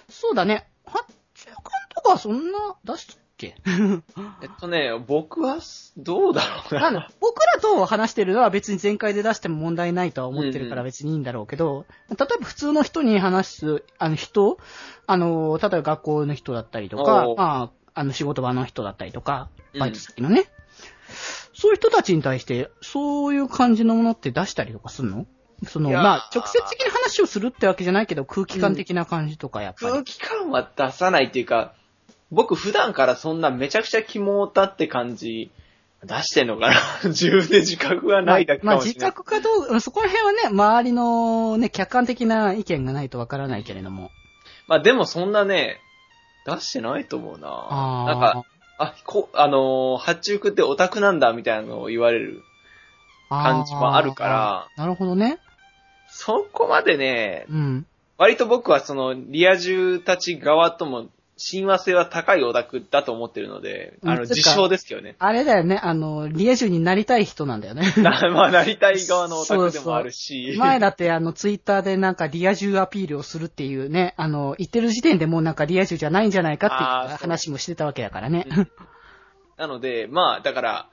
[0.09, 0.67] そうだね。
[0.85, 1.55] 八中間
[1.95, 3.55] とかはそんな出したっけ？
[4.43, 5.59] えっとね、僕は、
[5.97, 7.09] どうだろうな。
[7.21, 14.57] 僕らと話してるのは別に全開で出しても問題ないとは思ってるから別にいいんだろうけど、例えば普通の人に話す、あの人、
[15.07, 20.45] あの、例えば学校の人だったりとかまあ、あの仕事場の人だったりとか、うんバイト先のね、
[21.53, 25.27] そういう人たちに対して、そういう感じのものって出したりとかするの？
[25.67, 29.91] その、まあ、直接的に話をするってわけじゃないけど、空気感的な感じとか、やっぱり。
[29.91, 31.73] 空気感は出さないっていうか、
[32.31, 35.51] 僕普段からそんなめちゃくちゃ肝をたって感じ
[36.05, 36.75] 出してんのかな
[37.09, 39.09] 自分で自覚がないだけかまあ、もしれない。
[39.09, 44.11] 自覚かどうか、そこら辺はね、周りのね、客観的な意見がないとわからないけれども。
[44.67, 45.81] まあでもそんなね、
[46.45, 47.47] 出してないと思うな。
[48.05, 48.43] なんか、
[48.77, 52.43] あ、こ、あのー、八中くってオタクなんだみたいなのを言われる。
[53.29, 54.67] 感じもあるから。
[54.75, 55.39] なるほどね。
[56.21, 57.85] そこまでね、うん。
[58.17, 65.15] 割と僕はそのリア充たち側とも親和性は高いオタクだと思ってるので、あの、自称ですけどね。
[65.17, 67.93] あれだよね、あの、リエジュになりたい人なんだよね。
[67.95, 70.53] なまあ、なりたい側のオタクでもあるし。
[70.57, 78.45] 前だってあの、ツイッターでなんかリア充アピールをするっていうね、あの、言ってる時点でもうなんかリア充じゃないんじゃないかっていう話もしてたわけだからね。
[79.55, 80.89] なので、まあ、だから、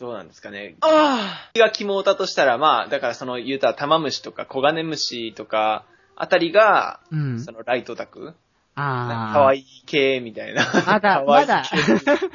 [0.00, 0.76] どうなんですかね。
[0.80, 5.84] ああが肝オタとしたら、まあ、だからその、言うたら玉虫とか小金虫とか、
[6.16, 7.52] あたりが、うんそ。
[7.52, 8.34] のライトオタク
[8.74, 9.32] ああ。
[9.34, 10.64] 可愛い系みたいな。
[10.86, 11.76] まだ、 まだ系。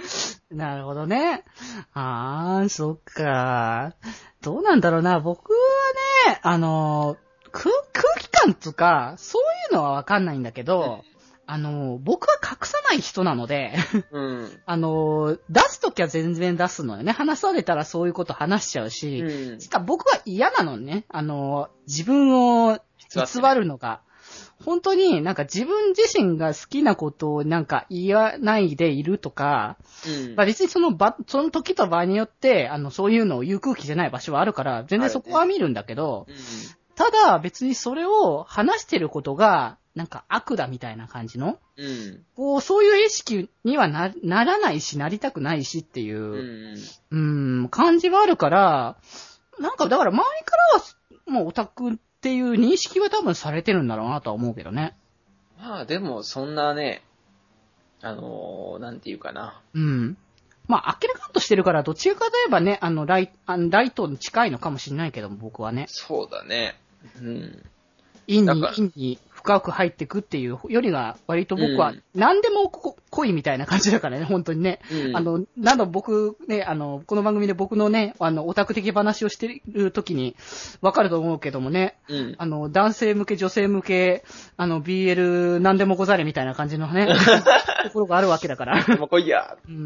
[0.55, 1.43] なるほどね。
[1.95, 3.93] ああ、そっか。
[4.43, 5.19] どうなんだろうな。
[5.19, 5.57] 僕は
[6.27, 7.17] ね、あの、
[7.51, 9.41] 空空気感とか、そう
[9.73, 11.03] いうのはわかんないんだけど、
[11.47, 13.75] あの、僕は隠さない人なので、
[14.11, 14.61] うん。
[14.65, 17.11] あの、出すときは全然出すのよね。
[17.11, 19.61] 話されたらそういうこと話しちゃうし、うん。
[19.61, 21.05] しかも僕は嫌なのね。
[21.09, 22.33] あの、自分
[22.67, 22.79] を
[23.13, 24.01] 偽るのが。
[24.63, 29.77] 本当になんか自分自身が好きなことをなんか言わないでいるとか、
[30.07, 36.35] うんまあ別にその場、その時と場合によって、あの、そういうのを言う空気じゃない場所はあるから、全然そこは見るんだけど、うん
[36.95, 42.25] ただ別にそれを話してることが、なんか悪だみたいな感じの、うん。
[42.35, 46.75] こう、そういう意識にはな、ならないし、なりたくないしっていうう、ん。
[47.11, 48.97] うーん、感じはあるから、
[49.59, 50.85] なんかだから周りからは、
[51.27, 54.97] もうオタクっていう認識は多分されてるんだろうなとは思うけどね。
[55.57, 57.01] まあでも、そんなね、
[58.01, 59.61] あのー、なんていうかな。
[59.73, 60.17] うん。
[60.67, 65.85] まあ、あっけらかんとしてるから、どっちかといえばね、あの、ライあのライトに近いのかもしれないけども、僕はね。
[65.87, 66.75] そうだね。
[67.21, 67.63] うん。
[68.27, 74.79] 陰に陰に深く入ってくっていうよりが、割と僕はうん、何でもこ濃いみたいな感じだからね、本当にね。
[74.91, 80.35] うんあの、なんだ僕ね、あの、この番組で僕のね、あの、オタク的話をしてる時に、
[80.81, 82.35] わかると思うけどもね、うん。
[82.39, 84.25] あの、男性向け、女性向け、
[84.57, 87.07] あの、BL 何でもござれみたいな感じのね、
[87.85, 88.83] ところがあるわけだから。
[88.97, 89.57] もう来いや。
[89.69, 89.83] うんうんう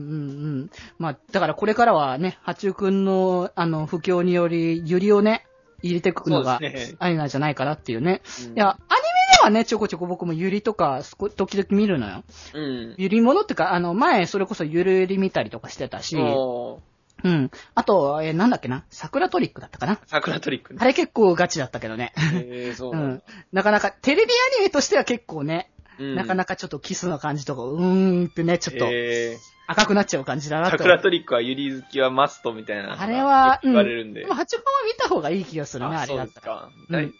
[0.64, 0.70] ん。
[0.98, 5.46] まあ、だからこれからはね、八中くんの、あの、不況により、ゆりをね、
[5.82, 8.22] 入れてくのがそうですね、ありなんじゃないかなっていうね。
[8.48, 12.24] うんいや、アニメではね、ちょこちょこ僕もゆりとか、すこ時々見るのよ。
[12.54, 12.96] うん。
[12.98, 16.82] ゆりものってか、あの、前、それこそゆるゆり見たりとかしてたし、お
[17.24, 17.52] うん。
[17.76, 18.86] あと、えーなんだっけな？
[18.90, 20.00] 桜トリックだったかな？
[20.06, 20.86] 桜トリックねあ。
[20.86, 22.14] れ結構ガチだったけどね。
[22.34, 23.24] えー、そう うん。
[23.52, 30.78] なかなか、テレビアニメとしては結構ね、うんなかなかちょっとキスの感じとか、うーんってね、ちょっとえ赤くなっちゃう感じだー、なと。
[30.78, 34.22] 桜トリックはユリ好きはマストみたいなあれは、言われるんで。
[34.22, 36.68] でも、八番は見た方がいい気がするね、あれそうだったら。
[36.68, 36.72] ですか。
[36.90, 37.14] うん大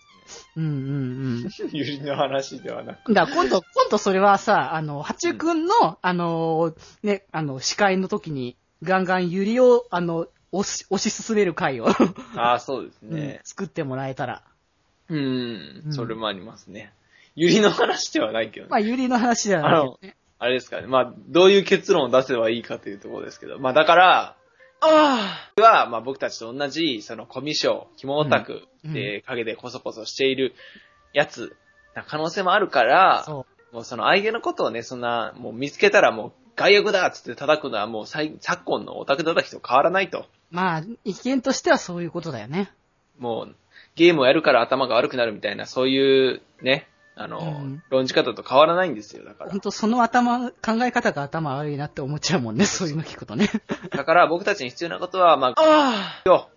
[0.56, 0.68] うんう
[1.48, 3.10] ん ユリの話ではなく。
[3.10, 3.14] うん。
[3.14, 11.88] だ今度、 今度それはさ、あの、八くんの、あの、ね、あの、司会の時に、ガンガンユリを、あの、押し、押し進める回を、
[12.36, 13.42] ああ、そうですうんね。
[13.44, 14.44] 作ってもらえたら。
[15.10, 16.94] うんう、んそれもありますね。
[17.40, 20.16] ユリの話ではないけどねまあ、ユリの話じゃないけどね。
[20.40, 20.88] あれですかね。
[20.88, 23.60] まあ、どういう結論を出せばいいかというところですけど。
[23.60, 24.36] まあ、だから、
[24.82, 30.54] ああは、まあ僕たちと同じ、そのコミュ障、肝オタクうんで、陰でコソコソしている
[31.14, 31.56] やつ、
[31.96, 40.20] な可能性もあるから、そもうその相手のことをね、そんな、もう見つけたらもう、外役だっつって叩くのはもう最昨今のオタク叩きと変わらないと。
[40.20, 40.26] う。
[40.52, 42.72] まあ、意見としてはそういうことだよね。
[43.18, 43.56] もう、
[43.96, 46.88] ゲームをやるから頭が悪くなるみたいな、そういう、ね、
[47.22, 49.60] あの、うん論じ方と変わらないんですよ、だからほん。
[49.60, 50.54] と、その頭、考
[50.84, 53.50] え方が頭悪いなって思っちゃうもんね、そういうの聞くとね。
[53.90, 56.50] だから僕たちに必要なことは、まあ、 よ、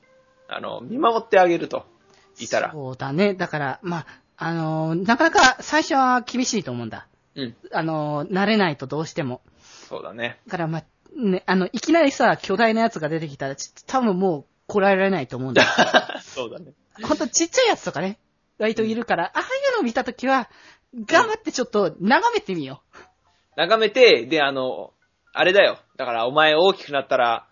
[0.47, 1.85] あの、見守ってあげると、
[2.39, 2.71] いたら。
[2.71, 3.35] そうだね。
[3.35, 7.09] だから、まあ、あのーなかなか最初は厳しいと思うんだ。
[7.35, 9.41] うん、あのー慣れないとどうしても。
[9.89, 10.39] そうだね。
[10.47, 10.85] だから、まあ、
[11.17, 15.65] ね、あの、いきなりさ、巨大なやつが出てきたら、ち多分もう、こらえられないと思うんだ。
[16.23, 16.73] そうだね。
[17.03, 18.19] ほんとちっちゃいやつとかね、
[18.63, 20.49] 割といるから、ああいうのを見たときは、
[20.95, 22.83] 頑張ってちょっと眺めてみよ
[23.57, 24.93] 眺めて、で、あの、
[25.33, 25.79] あれだよ。
[25.97, 27.47] だから、お前大きくなったら、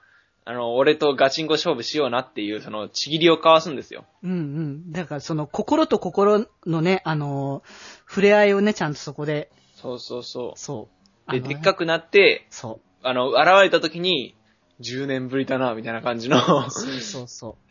[0.44, 4.05] あの、俺とガチンコ勝負しようなっていう、その、ちぎりを交わすんですよ。
[4.23, 4.29] う。
[4.29, 4.92] うんうん。
[4.92, 7.70] だから、その、心と心のね、あのー
[8.09, 10.88] 触れ合いをね、ちゃんとそこで、そうそうそそ
[11.29, 11.31] う。
[11.37, 11.40] う。
[11.40, 14.35] で、ねでっかくなって、そあの、現れた時に、
[14.81, 16.70] 10年ぶりだな、みたいな感じの、う。
[16.70, 17.69] そうそうそで、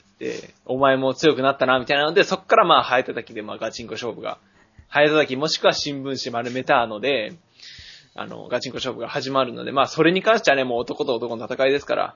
[0.65, 4.37] お前も強くなったな、みたいなので、そっからまあ、ハエ叩きで、まあ、ガチンコ勝負が、
[4.87, 7.33] ハエ叩きもしくは新聞紙丸めたので、
[8.15, 12.15] あの、ガチンコ勝負が始まるので、まあ、それに関してはね、もう男と男の戦いですから、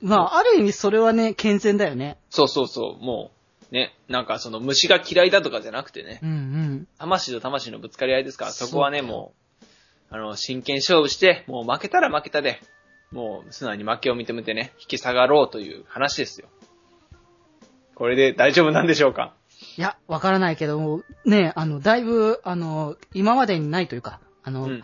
[0.00, 0.06] う。
[0.06, 2.16] まあ、ある意味それはね、健全だよね。
[2.30, 3.32] そうそうそう、も
[3.70, 6.88] う、ね、なんかその虫が嫌いだとかじゃなくてね、うんうん。
[6.98, 9.64] 魂と魂のぶつかり合いですから、そこはね、もう、
[10.10, 12.60] あの、真剣勝負して、もう負けたら負けたで、
[13.10, 16.48] もう素直に負けを認めてね、引き下がろうという話ですよ。
[18.02, 19.32] これで大丈夫なんでしょうか？
[19.78, 24.82] いや、わからないけど、ね、あの、だいぶ、あの、今までにないというか、あの、うん。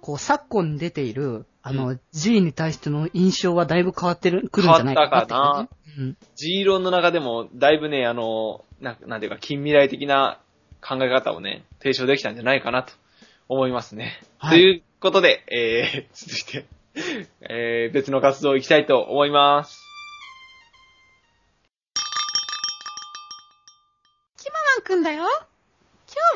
[0.00, 6.14] こう、昨今に出ている、あの、う G に対しての印象はだいぶ変わってる、くるんじゃないかな変わったかいうね。
[6.36, 10.38] G 論の中でも、だいぶね、あの、ななんていうか、近未来的な
[10.80, 12.92] 考え方をね、提唱できたんじゃないかなと
[13.48, 14.22] 思いますね。
[14.38, 16.66] はいということで、えー、続いて、
[17.40, 19.91] えー、別の活動行きたいと思います。
[24.92, 25.24] くんだよ。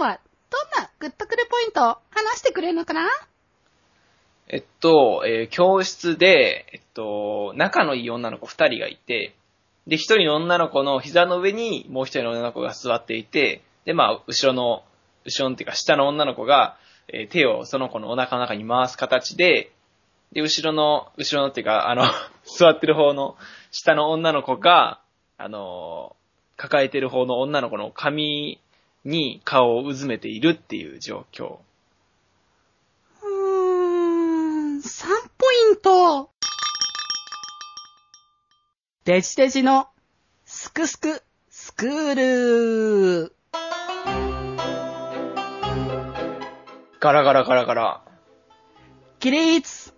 [0.01, 3.07] 今日は、どんなグッとくるポイントを話してくれるのかな？
[4.49, 9.35] えっと、えー教室で、えっと、仲のいい女の子二人がいて、
[9.87, 14.85] で、一人の女の子の膝の上にもう一人の女の子が座っていて、で、まあ、後ろの、
[15.27, 19.71] 後ろのっていうか下の女の子が、えー手をその子のお腹の中に回す形で、
[20.33, 22.05] で、後ろの、後ろのっていうか、あの、
[22.59, 23.37] 座ってる方の
[23.71, 25.01] 下の女の子が、
[25.37, 26.17] あの、
[26.57, 28.61] 抱えてる方の女の子の髪
[29.05, 31.59] に顔をうずめているっていう状況。
[33.23, 36.31] うーん、3ポイント。
[39.05, 39.89] デジデジの、
[40.45, 43.33] すくすく、スクール。
[46.99, 48.03] ガラガラガラガラ。
[49.21, 49.95] 起立。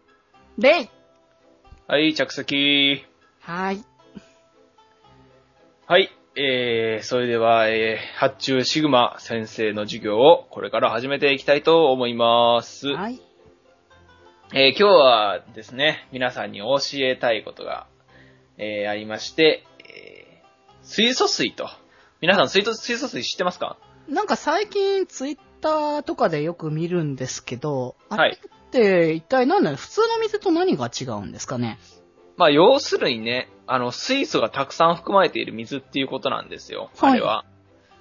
[0.58, 0.90] 礼。
[1.86, 3.06] はい、着席。
[3.40, 3.82] はい。
[5.86, 6.17] はい。
[6.40, 12.87] えー、それでは、えー、発注シグマ先生の授業をこれから始めていきたいと思います。
[12.87, 13.20] はい。
[14.55, 17.89] えー、今日はですね、皆さんに教えたいことが、
[18.57, 21.68] えー、ありまして、えー、水素水と。
[22.20, 23.76] 皆さん水素水素水知ってますか？
[24.09, 28.39] なんか最近ツイッターとかでよく見るんですけど、あれっはい。
[28.70, 29.76] て一体何なの？
[29.76, 31.80] 普通の水と何が違うんですかね？
[32.39, 36.91] まあ、要するにね、あの、水素がたくさん含まれている水っていうことなんですよ。
[36.97, 37.45] はいあれは。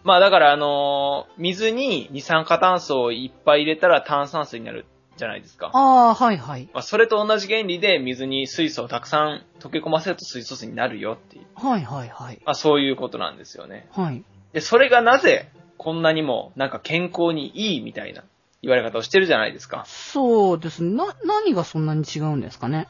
[0.03, 4.85] まあ、だから、あのー水に二酸化炭素をいっぱい入れたら炭酸水になる
[5.17, 5.71] じゃないですか。
[5.73, 5.79] あ
[6.09, 6.69] あ、はいはい。
[6.71, 11.45] まあ、それと同じ原理で水に水素をたくさん溶け込ませると水素水になるよっていう。
[11.55, 12.39] はいはいはい。
[12.45, 13.87] まあ、そういうことなんですよね。
[13.91, 14.23] はい。
[14.53, 18.23] で、それがなぜこんなにもなんか健康にいいみたいな
[18.61, 19.83] 言われ方をしてるじゃないですか。
[19.87, 20.95] そうですね。
[20.95, 22.87] な、何がそんなに違うんですかね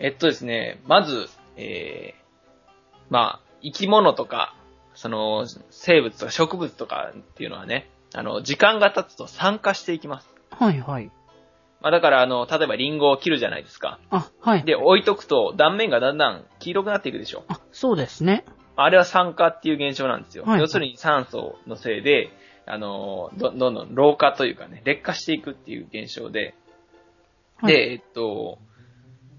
[0.00, 2.62] えっとですね、まず、えー、
[3.10, 4.56] まあ、生き物とか、
[4.94, 10.28] その、生物とか植物とかっていうのはね、あの、時間が経つと酸化していきます。
[10.50, 11.10] はいはい。
[11.82, 13.98] まあだからあの、例えばリンゴを切るじゃないですか。
[14.10, 14.64] あ、はい。
[14.64, 17.44] で、置いとくと断面がだんだん黄色くなっていくでしょ。
[17.48, 18.44] あ、そうですね。
[18.76, 20.44] あれは酸化っていう現象なんですよ。
[20.44, 22.30] はい要するに酸素のせいで、
[22.66, 26.54] あの、どどんどん老化というかね、劣化していくっていう現象で、
[27.56, 28.58] はいで、えっと、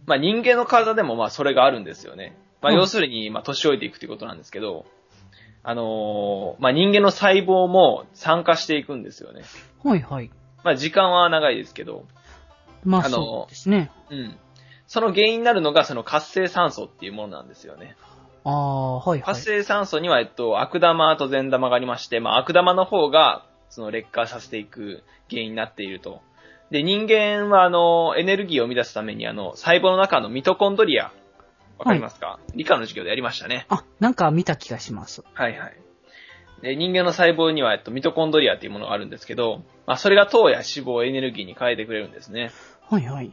[0.05, 2.37] まあ人間の体でもまあそれがあるんですよね。
[2.61, 4.85] まあうん要するに、まあ年老いていくということなんですけど、
[5.63, 9.43] あのーまあ人間の細胞も酸化していくんですよね。
[9.83, 10.31] はいはい。
[10.63, 12.05] まあ時間は長いですけど、
[12.83, 13.91] まああのそうですね。
[14.09, 14.37] うん。
[14.87, 17.95] その原因になるのがその活性酸素っていうものなんですよね。
[18.43, 19.41] ああ、はいはい活。
[19.41, 26.21] 性酸素には、えっと、悪玉と善玉がありまして、まあ、悪玉の方が、その劣化させていく原因になっていると。
[26.71, 31.11] で、人間は、あの、エネルギーを生み出すために、あの、細胞の中のミトコンドリア、
[31.77, 33.65] わかりますか、理科の授業でやりましたね。
[33.69, 35.23] あ、なんか見た気がします。
[35.33, 35.77] はいはい。
[36.61, 42.51] で、人間の細胞には、えっと、ミトコンドリアっていうものがあるんですけど、まあ、それが糖や脂肪をエネルギーに変えてくれるんですね。
[42.89, 43.31] はいはい。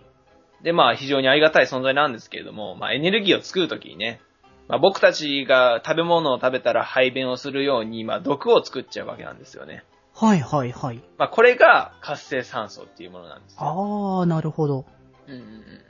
[0.63, 4.21] で、まあ、非常にありがたい存在なんですけれども、まあ、エネルギーを作るときにね、
[4.67, 9.85] まあ、僕たちが食べ物を食べたら排便をするように、まあ、毒を作っちゃうわけなんですよね。
[10.21, 11.01] はいはいはい。
[11.17, 13.61] まあ、これが活性酸素っていうものなんですよ。
[13.61, 14.85] ああ、なるほど。
[15.29, 15.81] うんうんうん。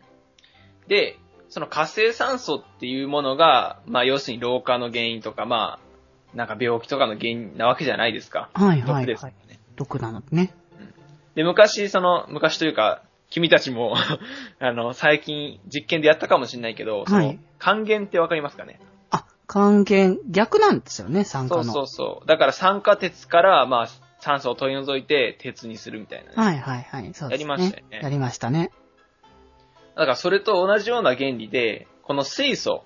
[0.86, 1.18] で、
[1.48, 8.50] その活性酸素っていうものが、まあ、要するに老化の原因とか、まあ、なんか病気とかの原因なわけじゃないですか。
[8.52, 9.32] はいはいはい毒ですよ。
[9.48, 9.58] ね。
[9.76, 10.54] 毒なのでね。
[11.34, 13.94] で、昔、その、昔というか、君たちも、
[14.60, 18.80] あの、最近実験でやったかもしれないけど、そのはい、還元ってわかりますかね？
[19.10, 21.64] あ、還元、逆なんですよね、酸化の。
[21.64, 22.26] そうそうそう。
[22.26, 23.88] だから酸化鉄から、まあ、
[24.20, 26.34] 酸素を取り除いて鉄にするみたいなね。
[26.36, 27.14] はいはいはい。
[27.14, 27.44] そうですね。
[27.44, 28.70] やりましたよねやりましたね。
[29.96, 32.84] だからそれと同じような原理で、この水素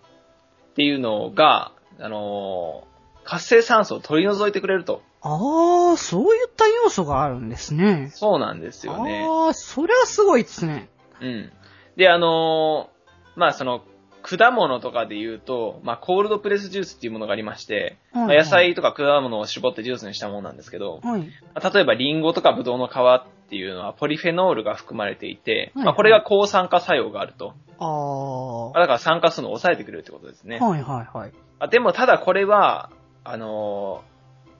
[0.70, 2.92] っていうのが、あのー
[3.24, 5.00] 活性酸素を取り除いてくれると。
[5.20, 8.10] ああ、そういった要素があるんですね。
[8.12, 9.24] そうなんですよね。
[9.28, 10.88] ああ、それはすごいですね。
[11.20, 11.52] うん。
[11.96, 13.84] で、あのーまあその、
[14.22, 21.20] 果物とかで言うと、まあコールドプレスジュースっていうものがありまして、はいまあ野菜とか果物を絞ってジュースにしたものなんですけど、はい。
[21.54, 27.54] まあ例えばリンゴとかブドウの皮っていうのはポリフェノールが含まれていて、はいまあこれが抗酸化作用があると。
[27.78, 28.72] ああ。
[28.72, 30.58] まあだから酸化するのを抑えてくれるってことですね。
[30.58, 31.32] はいはいはい。
[31.58, 32.90] あでもただこれは、
[33.24, 34.12] あのー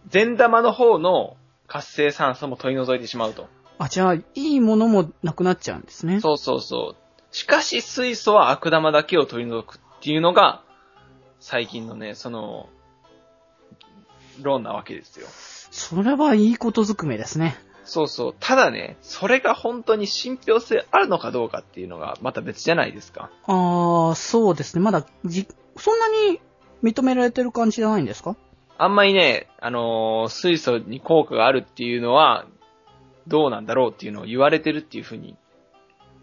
[0.09, 1.37] 善玉の方の
[1.67, 3.49] 活性酸素も取り除いてしまうと。
[3.79, 6.21] あ、じゃあ、いいものもなくなっちゃうんですね。
[6.21, 6.97] そうそうそう。
[7.33, 10.63] しかし水素は悪玉だけを取り除くっていうのが、
[11.41, 12.69] 最近のね、その、
[14.41, 15.27] 論なわけですよ。
[15.31, 17.57] それはいいことずくめですね。
[17.85, 18.35] そうそう。
[18.39, 23.31] ただね、それが本当に信憑性あるのかどうかっていうのがまた別じゃないですか。
[23.47, 24.83] ああ、そうですね。
[24.83, 26.41] まだ、じ、そんなに
[26.83, 28.37] 認められてる感じじゃないんですか？
[28.79, 32.47] あんまりね、あのー水素に効果があるっていうのは、
[33.27, 35.37] どうなんだろうっていうのを言われてるっていうふうに、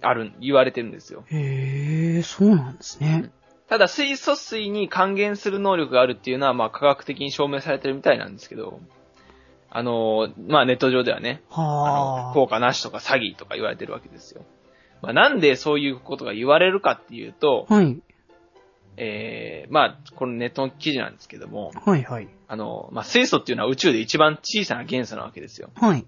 [0.02, 1.24] ある、言われてるんですよ。
[1.28, 3.32] へえ、そうなんですね。
[3.70, 8.80] ただ水素水に還元する能力があるっていうのは、まあ科学的に証明されてるみたいなんですけど、
[9.70, 14.42] あのーまあネット上ではね、あはの効果なしとか詐欺とか言われてるわけですよ。
[15.04, 17.76] まあなんでそういうことが言われるかっていうと、あ。
[17.76, 18.02] はい。
[18.98, 22.28] えー、まあこのネットの記事なんですけども、はいはい。
[22.48, 25.70] あの、まあ水素っていうのは宇宙で一番小さな元素なわけですよ。
[25.76, 26.06] はい。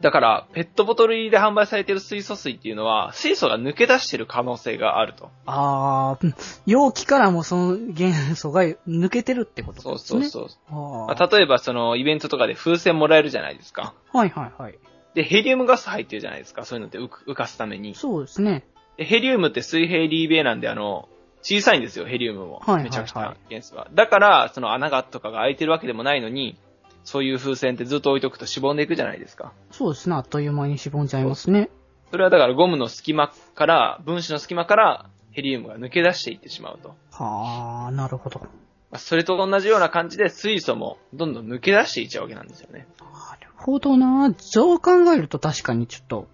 [0.00, 5.30] だから、ペットボトル入りで販売されている水素水っていうのは、水素が抜け出してる可能性があると。
[5.46, 6.34] ああ、うん
[6.66, 10.28] 容器からもその元素が抜けてるってことそうですね。
[10.28, 11.04] そうそう。
[11.06, 13.94] あまあ、例えばそのイベントとかで風船もらえるじゃないですか。
[14.12, 14.78] はいはいはい。
[15.14, 16.64] で、ヘリウムガス入ってるじゃないですか。
[16.64, 17.94] そういうのって浮かすために。
[17.94, 18.64] そうですね。
[18.98, 21.08] でヘリウムって水平リーベイなんであの、
[21.42, 22.60] 小さいんですよ、ヘリウムも。
[22.60, 23.88] はいはいはいめちゃくちゃ元素は。
[23.94, 26.58] だから、その穴がとかが開いてるわけでもないのに、
[27.04, 29.52] そういう風船ってずっと置いとくとしぼんでいくじゃないですか。
[29.70, 30.16] そうですね。
[30.16, 31.70] あっという間にしぼんじゃいますね。
[32.10, 36.94] それはだからゴムの隙間から、分子の隙間からヘリウムが抜け出していってしまうと。
[37.12, 38.40] はあ、なるほど。
[38.40, 38.48] ま
[38.92, 42.86] あそれと同じような感じで水素もどんどん抜け出していっちゃうわけなんですよね。
[43.00, 44.34] なるほどな。
[44.38, 46.26] そう考えると確かにちょっと、うん。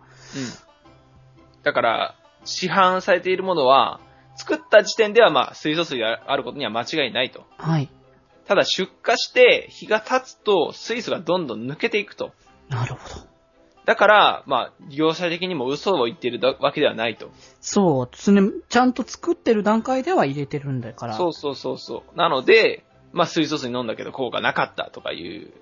[1.62, 4.00] だから、市販されているものは、
[4.36, 7.44] 作った時点ではまあ水素水があることには間違いないと。
[7.56, 7.88] はい。
[8.46, 12.32] ただ出荷して日が経つと水素がどんどん抜けていくと。
[12.68, 13.34] なるほど。
[13.84, 17.30] だから、まあ、業者的にも嘘を言っているだわけではないと。
[17.60, 18.40] そうですね。
[18.68, 21.14] ちゃんと作ってる段階では入れてるんだから。
[21.14, 22.16] そうそうそうそう。
[22.16, 25.52] なので、まあ水素水飲んだけど効果なかったとかいう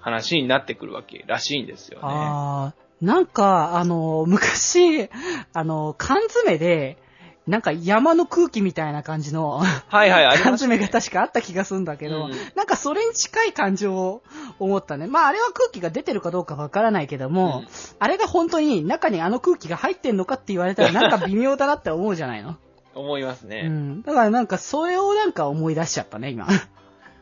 [0.00, 2.04] 話になってくるわけらしいんですよね。
[2.08, 5.08] ああ、なんか、あの、昔、
[5.52, 6.98] あの、缶詰で、
[7.46, 9.66] なんか山の空気みたいな感じのは
[10.06, 10.76] いはい、あり缶ますね。
[10.76, 14.22] 詰が確かあった気がするんだけど、うんなんかそれに近い感情を
[14.58, 15.06] 思ったね。
[15.06, 17.68] まああれは空気が出てるかどうかわからないけども、うん
[17.98, 22.56] あれが本当に中にあの空気が入ってんのかって言われたらなんか微妙だなって思うじゃないの。
[22.94, 23.68] 思いますうね。
[23.68, 24.02] ん。
[24.02, 26.46] だからなんかそれをなんか思い出しちゃったね、今。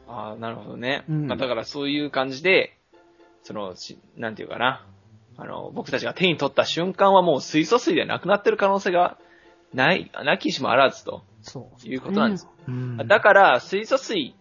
[0.09, 1.05] ああ、なるほどね。
[1.09, 2.79] うんまあ、だからそういう感じで、
[3.43, 4.87] その、しなんていうかな。
[5.37, 9.19] あの、僕たちが手に取った瞬間はもう水素水でなくなってる可能性が
[9.75, 11.25] ない、なきしもあらずと。
[11.43, 11.87] そう。
[11.87, 12.49] いうことなんです。
[12.66, 12.97] うん。
[13.09, 14.35] だから、水素水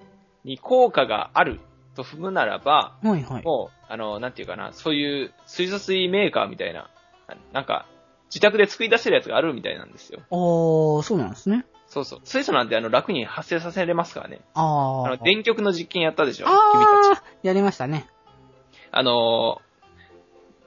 [0.43, 1.59] に効果がある
[1.95, 3.43] と踏むならば、はいはい。
[3.43, 6.89] もう、あの、なんていうかな、そういう水素水メーカーみたいな、
[7.28, 7.86] ななんか、
[8.30, 10.21] 自宅で作り出せるやつがあるみたいなんですよ。
[10.30, 11.65] おー、そうなんですね。
[11.88, 12.19] そうそう。
[12.25, 14.41] 水素なんてあの楽に発生させれますからね。
[14.53, 15.07] あー。
[15.07, 17.23] あの、電極の実験やったでしょ君たち。
[17.43, 18.07] やりましたね。
[18.91, 19.66] あのー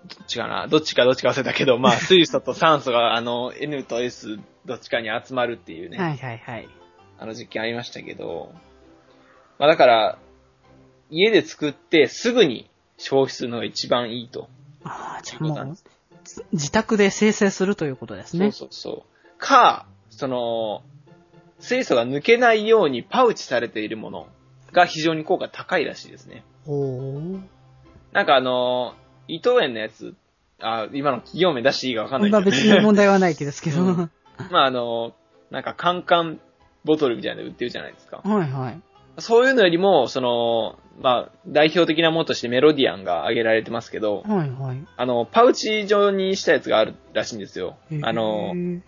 [0.09, 0.67] どっちかな？
[0.67, 6.69] どっちかどっちか忘れたけど、まあ、 水素と酸素が、あの、N と S どっちかに集まるっていうね、はいはいはい。
[7.19, 8.53] あの実験ありましたけど、
[9.59, 10.19] まあだから、
[11.11, 14.49] 家で作ってすぐに消費するのが一番いいと。
[14.85, 15.77] あー、じゃあもう
[16.23, 18.53] 自自宅で生成するということですね。
[18.53, 19.39] そうそうそう。
[19.39, 20.83] か、その、
[21.59, 24.29] 水素が抜けないようにパウチされているもの
[24.73, 26.43] が非常に効果高いらしいですね。
[26.67, 27.43] おー。
[28.13, 28.95] なんかあの、
[29.35, 30.15] 伊藤園のやつ、
[30.61, 33.83] あ、今の企業名出していいかわかんないまあけど、別に問題はないですけど。
[33.83, 34.11] うんは
[34.51, 35.13] まああの、
[35.51, 36.41] なんかカンカン
[36.85, 38.23] ボトルみたいなの売ってるじゃないですか。
[38.25, 38.81] いはい。
[39.19, 44.87] そういうのよりも、その、まあ、代表的なものとしてメロディアンが挙げられてますけど、はいはい。
[44.97, 47.77] あの、パウチ状にしたやつがあるらしいんですよ。
[48.03, 48.81] あのへ、ー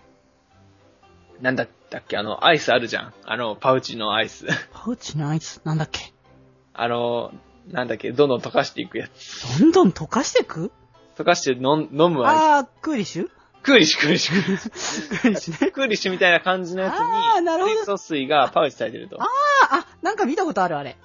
[1.40, 3.14] なんだったっけ、あの、アイスあるじゃん。
[3.24, 4.46] あの、パウチのアイス。
[4.72, 6.12] パウチのアイス、なんだっけ？
[6.72, 7.32] あの、
[7.70, 9.60] なんだっけ、どんどん溶かしていくやつ。
[9.60, 10.72] どんどん溶かしてく？
[11.16, 13.28] 溶かして飲ん飲むアイあー、クーリッシュ？
[13.28, 13.30] ス。
[13.62, 14.42] クーリッシュ、クーリッシュ。
[14.42, 15.70] クーリッシュね。
[15.70, 19.22] クーリッシュみたいな感じのやつあーなるほに、ど水素水がパウチされてると。
[19.22, 19.26] あ、
[19.70, 20.96] あ、なんか見たことあるあれ。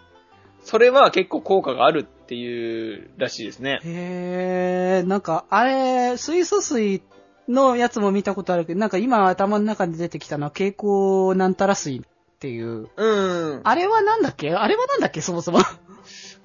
[0.63, 3.79] それは結構効果があるっていうらしいですね。
[3.83, 7.03] へー、なんか、あれ、水素水
[7.47, 12.01] のやつも見たことあるけど、なんか今頭の中で出てきたのは蛍光なんたら水っ
[12.39, 12.89] ていう。
[12.95, 13.61] うん。
[13.63, 14.53] あれはなんだっけ？
[14.53, 15.21] あれはなんだっけ？
[15.21, 15.59] そもそも。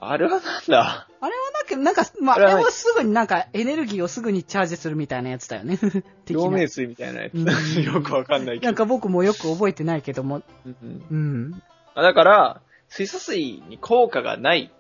[0.05, 1.07] あれはなんだ？
[1.21, 5.79] あれはなんか、なんか、まあ、ああれはすぐになんかエネルギーをすぐにチャージするみたいなやつだよね。
[6.27, 7.35] 的な陽明水みたいなやつ。
[7.35, 8.67] うんよくわかんないけど。
[8.67, 10.43] なんか僕もよく覚えてないけども。
[10.67, 11.63] うんうん。
[11.95, 14.73] だから、水素水に効果がない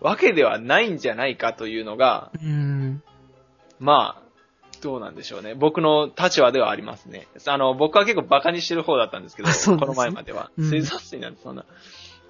[0.00, 3.02] わけではないんじゃないかというのが、うん。
[3.80, 4.28] まあ、
[4.80, 5.54] どうなんでしょうね。
[5.54, 7.26] 僕の立場ではありますね。
[7.46, 10.50] あの、僕は結構バカにしてる方だったんですけど、あそうなんこの前までは。
[10.56, 11.64] うん水素水なんてそんな、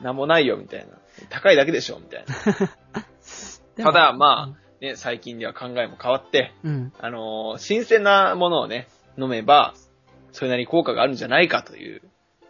[0.01, 0.99] なんもないよ、みたいな。
[1.31, 2.25] 高いだけでしょ、みたい
[3.77, 3.85] な。
[3.85, 6.93] ただ、まあ、ね、最近では考えも変わって、うん。
[6.99, 8.89] あのー新鮮なものをね、
[9.19, 9.75] 飲めば、
[10.33, 12.03] それなりに効果があるんじゃないかという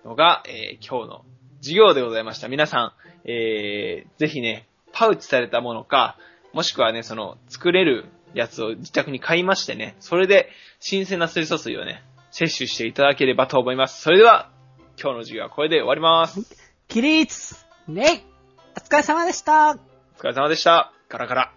[0.05, 1.25] のが、えー今日の
[1.61, 2.49] 授業でございました。
[2.49, 2.93] 皆さん、
[3.25, 6.17] えー、ぜひね、パウチされたものか、
[6.53, 14.03] もしくはね、その、作れるやつを自宅に買いましてね、それで新鮮な水素水をね、摂取していただければと思います。
[14.03, 14.51] それでは、
[15.01, 16.68] 今日の授業はこれで終わります。
[16.89, 17.55] 起立
[17.87, 18.21] レイ
[18.75, 19.75] お疲れ様でしたお
[20.19, 20.91] 疲れ様でした。
[21.11, 21.53] ガラガラ。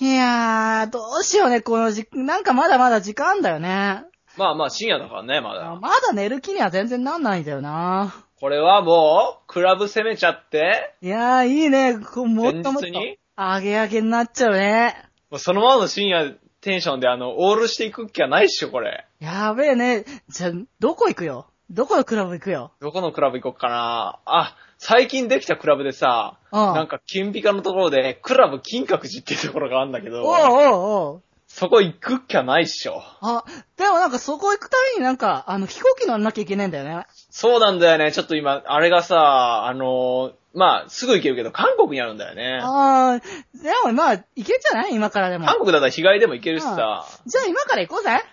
[0.00, 4.04] いやー、どうしようね、この時、なんかまだまだ時間だよね。
[4.36, 5.74] まあまあ深夜だからね、まだ。
[5.74, 8.14] まだ寝る気には全然なんないんだよな。
[8.40, 11.98] これはもう、クラブ攻めちゃって、いやー、いいね。
[11.98, 13.18] こうもっともっと前日に？
[13.36, 14.94] 上げ上げになっちゃうね。
[15.28, 19.06] もうそのままの深夜テンションであの、オールしていくっきゃないっしょ、これ。
[19.20, 20.04] やべえね。
[20.28, 20.50] じゃあ、
[20.80, 21.46] どこ行くよ？
[21.70, 22.72] どこのクラブ行くよ？
[22.80, 33.00] どこのクラブ行こっかなあ、最近できたクラブでさ、うんなんか金ピカのところで、クラブ金閣寺っていうところがあるんだけど、おうおうおうそこ行くっきゃないっしょ。
[33.20, 33.44] あ、
[33.76, 37.06] でもなんかそこ行くためになんか、あの、飛行機乗んなきゃいけないんだよね。
[37.30, 38.10] そうなんだよね。
[38.10, 42.60] ちょっと今、あれがさ、あのーまあ、すぐ行けるけど、韓国にあるんだよね。
[42.62, 44.94] あー、でもまあ、行けんじゃない？
[44.94, 45.44] 今からでも。
[45.46, 48.24] 韓国だったら日帰りでも行けるしさ、じゃあ今から行こうぜ。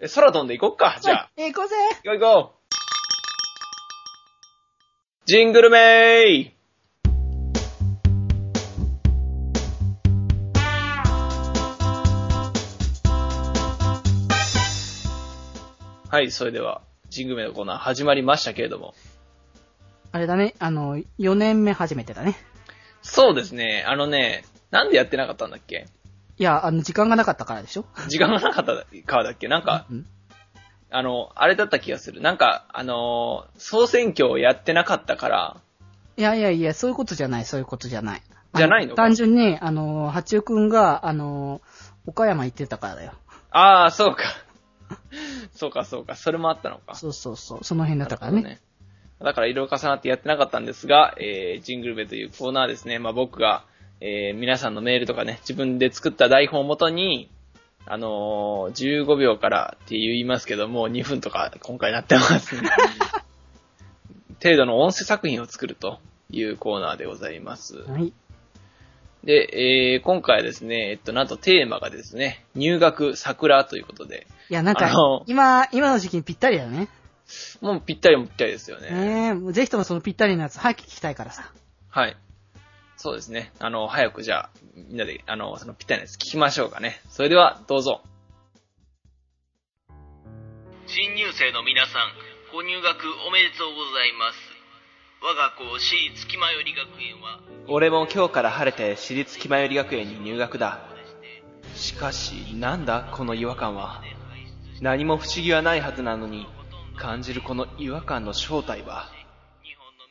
[0.00, 1.16] え空飛んで行こっか、じゃあ。
[1.16, 1.76] はい行こうぜ。
[2.02, 2.56] 行こう行こう。
[5.26, 6.56] ジングルメイ
[16.08, 18.94] はい、それでは、ジングルメイのコーナー始まりましたけれども。
[20.12, 22.36] あれだね、あの、4年目初めてだね。
[23.02, 25.86] そうですね、あのね、なんでやってなかったんだっけ？
[26.38, 27.84] いや、あの、時間がなかったからでしょ？
[28.08, 28.74] 時間がなかった
[29.06, 29.48] からだっけ？
[29.48, 30.06] なんか、うん
[30.88, 32.20] あの、あれだった気がする。
[32.20, 35.56] なんか、あのー総選挙をやってなかったから、
[36.16, 38.22] いやいやいや、そういうことじゃない、そういうことじゃない。
[38.54, 39.02] じゃないのか？
[39.02, 41.60] 単純に、あの、八代くんが、あの、
[42.06, 43.12] 岡山行ってたからだよ。
[43.50, 44.22] ああ、そうか。
[45.54, 46.14] そうか、そうか。
[46.14, 46.94] それもあったのか。
[46.94, 47.64] そうそうそう。
[47.64, 48.60] その辺だったからね。
[49.20, 52.98] だから色々重なってやってなかったんですが、えー、ジングルベというコーナーですね。
[52.98, 53.64] まあ僕が、
[54.00, 57.30] えー、皆さんのメールとかね、自分で作った台本をもとに、
[57.86, 62.68] あのー、15秒からって言いますけども、2分とか今回なってますね。
[64.42, 65.98] 程度の音声作品を作ると
[66.30, 67.78] いうコーナーでございます。
[67.84, 68.12] はい。
[69.24, 76.88] で、えー、今回はですね、えっと、なんとテーマがですね、入学桜ということで、いや、なんかあの、今、今の時期にぴったりだよね。
[77.60, 78.90] もうぴったりもぴったりですよね。
[78.90, 81.50] ねえ、もうぜひともそのぴったりのやつ、早く聞きたいからさ。
[81.90, 82.16] はい。
[82.96, 83.52] そうですね。
[83.58, 87.00] あの、早くじゃあ、みんなで、あの、そのぴったりなやつ聞きましょうかね。
[87.08, 88.02] それでは、どうぞ。
[90.86, 92.12] 新入生の皆さん、
[92.52, 94.56] ご入学おめでとうございます。
[95.20, 100.80] 我が校私立気まより学園は、俺も今日から晴れて私立気まより学園に入学だ。
[101.74, 104.02] しかし、なんだこの違和感は。
[104.80, 106.46] 何も不思議はないはずなのに、
[106.96, 109.08] 感じるこの違和感の正体は。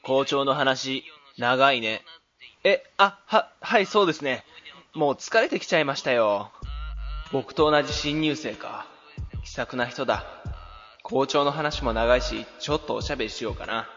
[0.03, 1.03] 校長の話、
[1.37, 2.03] 長いね。
[2.63, 4.45] え、あ、は、はい、そうですね。
[4.93, 6.51] もう疲れてきちゃいましたよ。
[7.31, 8.87] 僕と同じ新入生か。
[9.43, 10.25] 気さくな人だ。
[11.03, 13.89] 校長の話も長いし、ちょっとおしゃべりしようかな。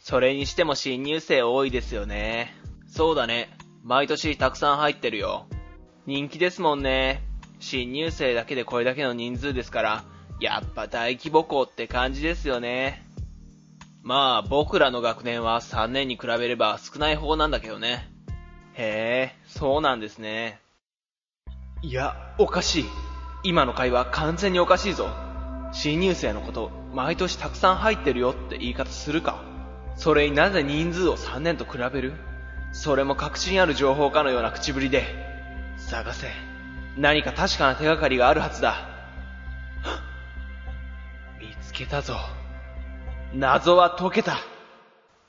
[0.00, 2.54] それにしても新入生多いですよね。
[2.88, 3.56] そうだね。
[3.82, 5.46] 毎年たくさん入ってるよ。
[6.06, 7.22] 人気ですもんね。
[7.58, 10.04] 新入生だけでこれだけの人数ですから、
[10.40, 13.04] やっぱ大規模校って感じですよね。
[14.02, 18.08] まあ、僕らの学年は3年に比べれば少ない方なんだけどね。
[18.72, 20.58] へえ、そうなんですね。
[21.82, 22.84] いや、おかしい。
[23.42, 25.08] 今の会話完全におかしいぞ。
[25.72, 29.44] 新入生のこと、毎年たくさん入ってるよって言い方するか。
[29.96, 32.14] それになぜ人数を3年と比べる？
[32.72, 35.04] それも確信ある情報かのような口ぶりで。
[35.76, 36.28] 探せ。
[36.96, 38.89] 何か確かな手がかりがあるはずだ。
[41.80, 42.18] けたぞ。
[43.32, 44.38] 謎は解けた。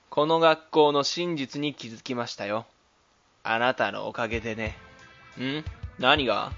[0.09, 2.65] この学校の真実に気づきましたよ。
[3.43, 4.75] あなたのおかげでね。
[5.39, 5.63] ん？
[5.97, 6.51] 何が？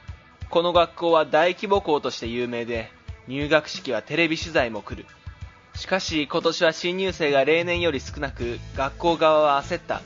[0.49, 2.91] この学校は大規模校として有名で、
[3.27, 5.05] 入学式はテレビ取材も来る。
[5.75, 10.01] しかし今年は新入生が例年より少なく、学校側は焦った。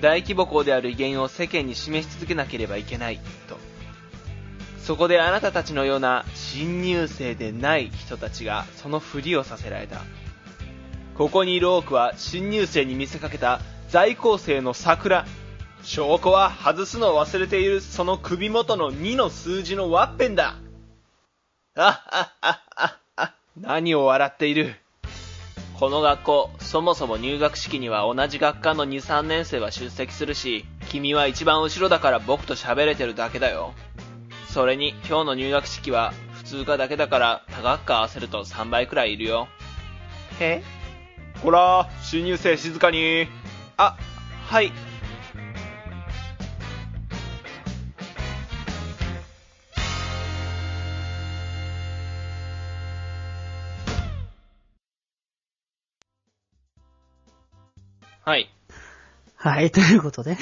[0.00, 3.18] 大規模校である威厳を世間に示し続けなければいけない、
[3.48, 3.57] と。
[4.82, 10.00] そこであなたたちのような新入生でない人たちがそのふりをさせられた。
[11.16, 15.26] ここにいる多くは新入生に見せかけた在校生の桜。
[15.82, 20.56] 証拠は外すのを忘れているその首元の2の数字のワッペンだ。
[21.76, 24.74] あああああ何を笑っている
[25.78, 33.74] この学校、そもそも入学式には同じ学科の2、3年生は出席するし、君は一番後ろだから僕と喋れてるだけだよ。
[34.48, 39.46] それに、今日の入学式は普通科だけだから多学科合わせると3倍くらいいるよ。
[40.40, 40.62] へ
[41.42, 43.28] ほら、新入生静かに。
[43.76, 43.96] あ、
[44.46, 44.72] はい。
[58.24, 58.57] はい。
[59.40, 60.36] はい、 ということで。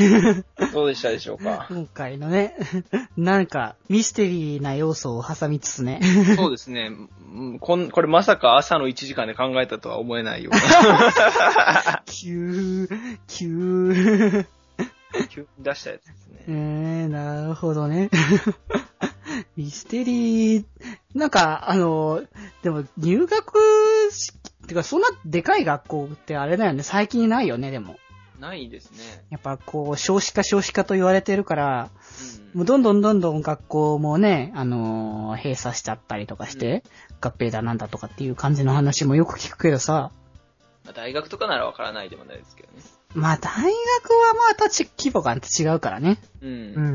[0.72, 1.66] どうでしたでしょうか？
[1.70, 2.56] 今回のね、
[3.16, 6.00] なんか、ミステリーな要素を挟みつつね。
[6.36, 6.90] そうですね。
[7.34, 12.02] うんこんこれまさか朝の1時間で考えたとは思えないような。
[12.06, 12.88] 急、
[13.28, 14.46] 急。
[15.28, 16.44] 急に出したやつですね。
[16.48, 18.10] えー、なるほどね。
[19.56, 20.64] ミステリー、
[21.14, 22.22] なんか、あの、
[22.62, 23.58] でも入学
[24.10, 24.34] 式、
[24.66, 27.96] てかそんなでかい学校ってあれだよね、最近ないよね、でも。
[28.40, 29.24] ないですね。
[29.30, 31.90] やっぱこう、少子化少子化と言われてるから、
[32.40, 36.82] うんもうどんどんどんどん学校もね、あのー閉鎖しちゃったりとかして、
[37.20, 40.10] 合併だなんだとかっていう感じの話もよく聞くけどさ、
[40.86, 42.82] まあ大学とかならわからないでもないですけどね。
[43.12, 46.18] まあ大学はまたち規模が違うからね。
[46.40, 46.50] うん。
[46.50, 46.88] うんうんう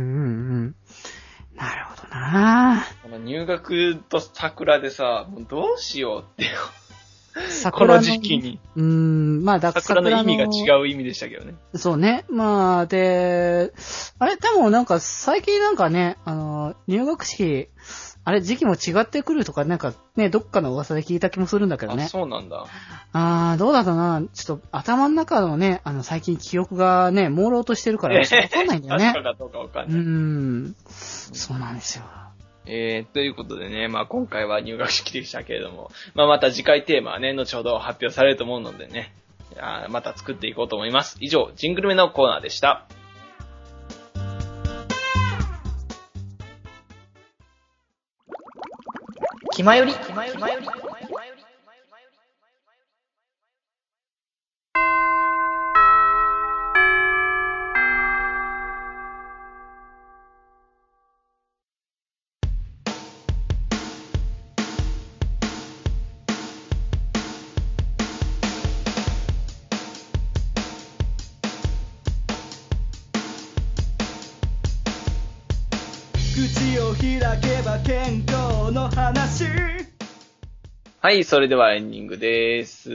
[0.63, 0.75] ん。
[1.55, 6.45] なるほどなこの入学と桜でさ、もうどうしようって。
[7.35, 8.37] こ桜の時期。
[8.37, 8.59] に。
[8.75, 10.47] うーん、まあだ桜の意味がう。
[10.47, 11.55] 違う意味でしたけどね。
[11.75, 12.25] そうね。
[12.29, 13.73] まあ、で、
[14.19, 17.67] あれ、でもなんか最近なんかね、あの、入学式、
[18.23, 22.07] あれ、時期も違ってくるとか、なんかね、どっかの噂で聞いた気もするんだけどあ、ね。
[22.07, 22.67] そうなんだ。
[23.13, 24.21] あー、どうだったな。
[24.33, 29.05] ちょっと頭の中のね、あの、最近記憶がね、朦朧としてるから、わかんないんだよね。
[29.13, 29.99] 確かかどうかわかんうない。
[29.99, 30.75] ーん。
[30.87, 32.03] そうなんですよ。
[32.65, 39.13] えー、ということでね、まあ今回は入学式でしたけれども、まあまた次回テーマはね、後ほど発表されると思うのでね、
[39.57, 41.17] あまた作っていこうと思います。
[41.19, 42.87] 以上、ジングルメのコーナーでした。
[49.53, 51.40] 気まより、気まより、気まより。
[81.11, 82.89] はい、それではエンディングです。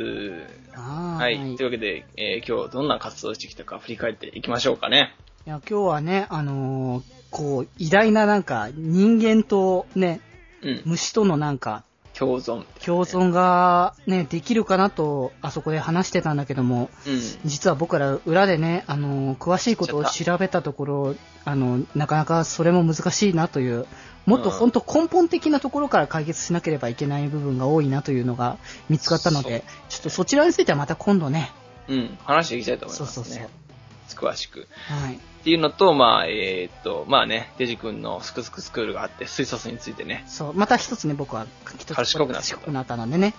[0.73, 1.37] ははい。
[1.57, 5.15] というわけで、えー今日どんな活動をしてきたか振り返っていきましょうかね。
[5.47, 10.23] いや、今日はね、あのーこう、偉大ななんか、人間とね、
[10.63, 10.83] うん。
[10.87, 11.85] 虫とのなんか、
[12.19, 12.65] 共存。
[12.85, 17.21] 共存がね、できるかなと、あそこで話してたんだけども、うん。
[17.45, 21.15] 実は僕ら裏でね、あのー詳しいことを調べたところ、
[21.45, 23.87] あの、なかなかそれも難しいなという、
[24.25, 28.57] もっとうん本当根本的なところから解決しなければいけない部分が多いなというのが
[28.89, 31.53] 見つかったので、ちょっとそちらについてはまた今度ね、
[31.89, 32.19] うん。
[32.25, 33.25] 話していきたいと思いそうますね。
[33.25, 33.66] そうそう。
[34.15, 34.69] 詳しく。
[34.89, 35.17] はい。
[35.17, 40.25] っていうのと、まあ、えーっと、まあね、デジ君のスクスクスクールがあって、水素水についてね。
[40.27, 41.47] そう、また一つね、僕は
[41.79, 43.35] 一つ賢くなった賢くなったのでね、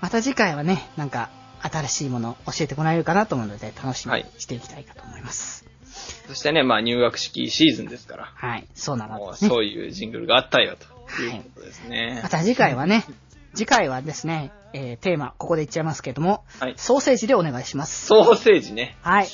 [0.00, 1.30] また次回はね、なんか、
[1.62, 5.64] 新しいものを教えてもらえるかなと思うので、楽しみにしていきたいかと思います。
[6.26, 9.36] そしてね、まあ入学式シーズンですから、はい、そうなのね。
[9.36, 12.20] そういうジングルがあったよということですね。
[12.22, 13.04] また次回はね、
[13.54, 16.74] 次回はですね、えー、テーマ、ここで言っちゃいますけれども、はい。
[16.76, 18.06] ソーセージでお願いします。
[18.06, 18.96] ソーセージね。
[19.02, 19.28] はい。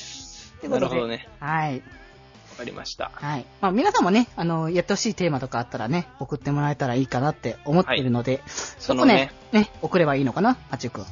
[0.61, 1.29] ということでなるほどね。
[1.41, 1.77] はい。
[1.79, 3.13] わかりました。
[3.15, 3.47] はい。
[3.61, 11.05] まあ皆さんもね、あの、やってほしいテーマとかあったらね、送ってもらえたらいいかなって思っているので、そのね、ね、送ればいいのかな、あちゅうくん。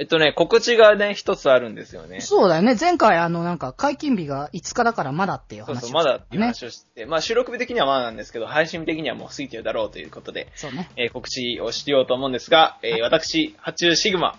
[0.00, 2.20] えっとね、告知がね、一つあるんですよね。
[2.20, 2.76] そうだよね。
[2.78, 6.46] 前回、あの、なんか、解禁日が5日だからまだっていう話をそうそう、まだっていうね。
[6.46, 10.88] 話をして、まあ収録日的にはまだなんですけど、配信日的にはもう過ぎてるだろうということで、そうね。
[10.96, 14.38] えー告知をしようと思うんですが、えー私、発注シグマ、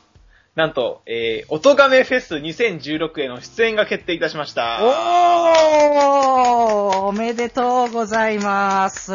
[0.55, 4.79] なんと、えー、音亀フェス2016への出演が決定いたしました。
[4.81, 9.11] おーおめでとうございます。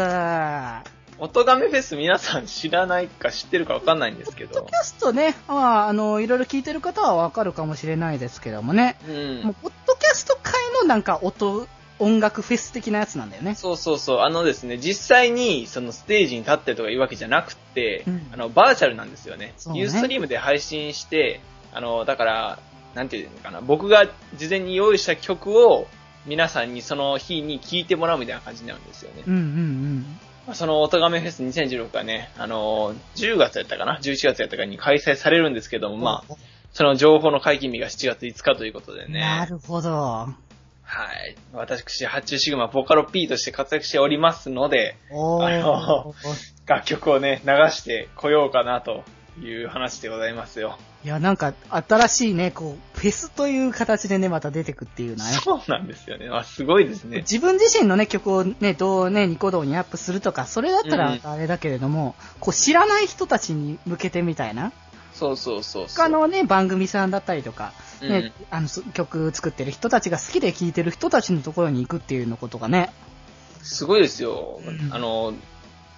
[1.25, 8.99] 音亀フェス皆さん知らないか知ってるかわかんないんですけどポッドキ、ャストね、まあ、あの、いろいろ聞いてる方はわかるかもしれないですけどもね。
[9.09, 9.11] う。
[9.11, 10.53] もうんポッドキャスト界
[10.83, 11.67] のなんか音、
[11.99, 13.55] 音楽フェス的なやつなんだよね。
[13.55, 19.55] そうそうそう、あのですね、実際にそのステージに立ってるとかいうわけじゃなくて、うんあの、バーチャルなんですよね。
[19.69, 21.41] ねユーストリームで配信して、
[21.73, 22.59] あの、だから、
[22.95, 24.07] なんていうのかな、僕が
[24.37, 25.87] 事前に用意した曲を
[26.27, 29.23] 皆さんにその日に聴いてもらうみたいな感じになるんですよね。
[29.27, 36.03] うんうんまあその音亀フェス2016がね、あの、10月やったかな ?11 月やったかに開催されるんですけども、うん。
[36.03, 36.35] まあ、
[36.73, 39.21] その情報の解禁日が7月5日ということでね。
[39.21, 39.91] なるほど。
[39.91, 40.35] は
[41.15, 41.37] い。
[41.53, 46.55] 私、発注シグマボカロ P として活躍しておりますので、おあのー。
[46.67, 49.03] 楽曲をね、流してこようかなと
[49.41, 50.79] いう話でございますよ。
[51.05, 55.37] いや、なんか、新しいね、こう、フェスという形でね、また出てくっていうのはね。
[55.43, 56.29] そうなんですよね。
[56.31, 57.19] あすごいですね。
[57.19, 64.73] 自分自身のね、曲をね、どうね、ニコ動にアップするとか、それだったらうんあれだけれども、こう、知らない人たちに向けてみたいな、
[65.13, 65.87] そうそうそう。
[65.89, 67.73] 他のね、番組さんだったりとか、
[68.03, 72.93] うんね、あの、そ曲作ってる人たちが好きで聴いてる人たちのところに行くっていうのことがね、
[73.63, 74.61] すごいですよ。
[74.67, 75.33] うんあの、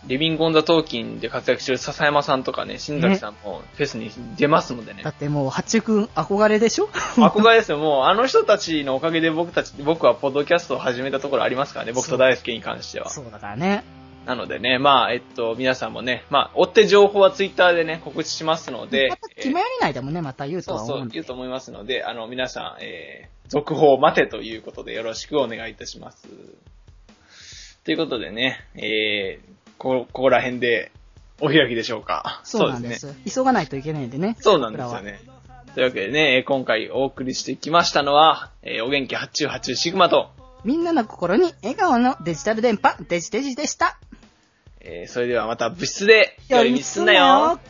[0.06, 5.10] リビングオンザトーキンで活躍してる笹山さんとかね、新崎さんもフェスに出ますのでねだ。
[5.10, 6.86] ってもう、八中くん憧れでしょ？
[7.16, 7.78] 憧れですよ。
[7.78, 11.92] もう、あの人たちのおかげで僕たち、僕はポッドキャストを始めたところありますからね。
[11.92, 13.10] 僕と大輔に関しては。
[13.10, 13.84] そうだからね。
[14.26, 21.08] なのでね、まあ、えっと、皆さんもね、まあ、追って情報はツイッターでね、告知しますのでまた、決めやり内でもね、また言うとそうそうは思う。
[21.10, 26.26] 言うと思いますので、あの、皆さん、えー、続報を待てということでよろしくお願いいたします。
[27.84, 30.92] ということでね、えー、こ、ここら辺で
[31.40, 32.40] お開きでしょうか。
[32.44, 33.06] そうなんです。
[33.06, 34.36] ですね、急がないといけないんでね。
[34.40, 35.20] そうなんですよね。
[35.74, 40.30] というわけでね、今回お送りしてきましたのは、えー、お元気888シグマと、
[40.64, 43.98] みんなの心に笑顔のデジタル電波、デジデジでした。
[44.80, 47.60] えー、それではまた部室で、寄り道すんなよ。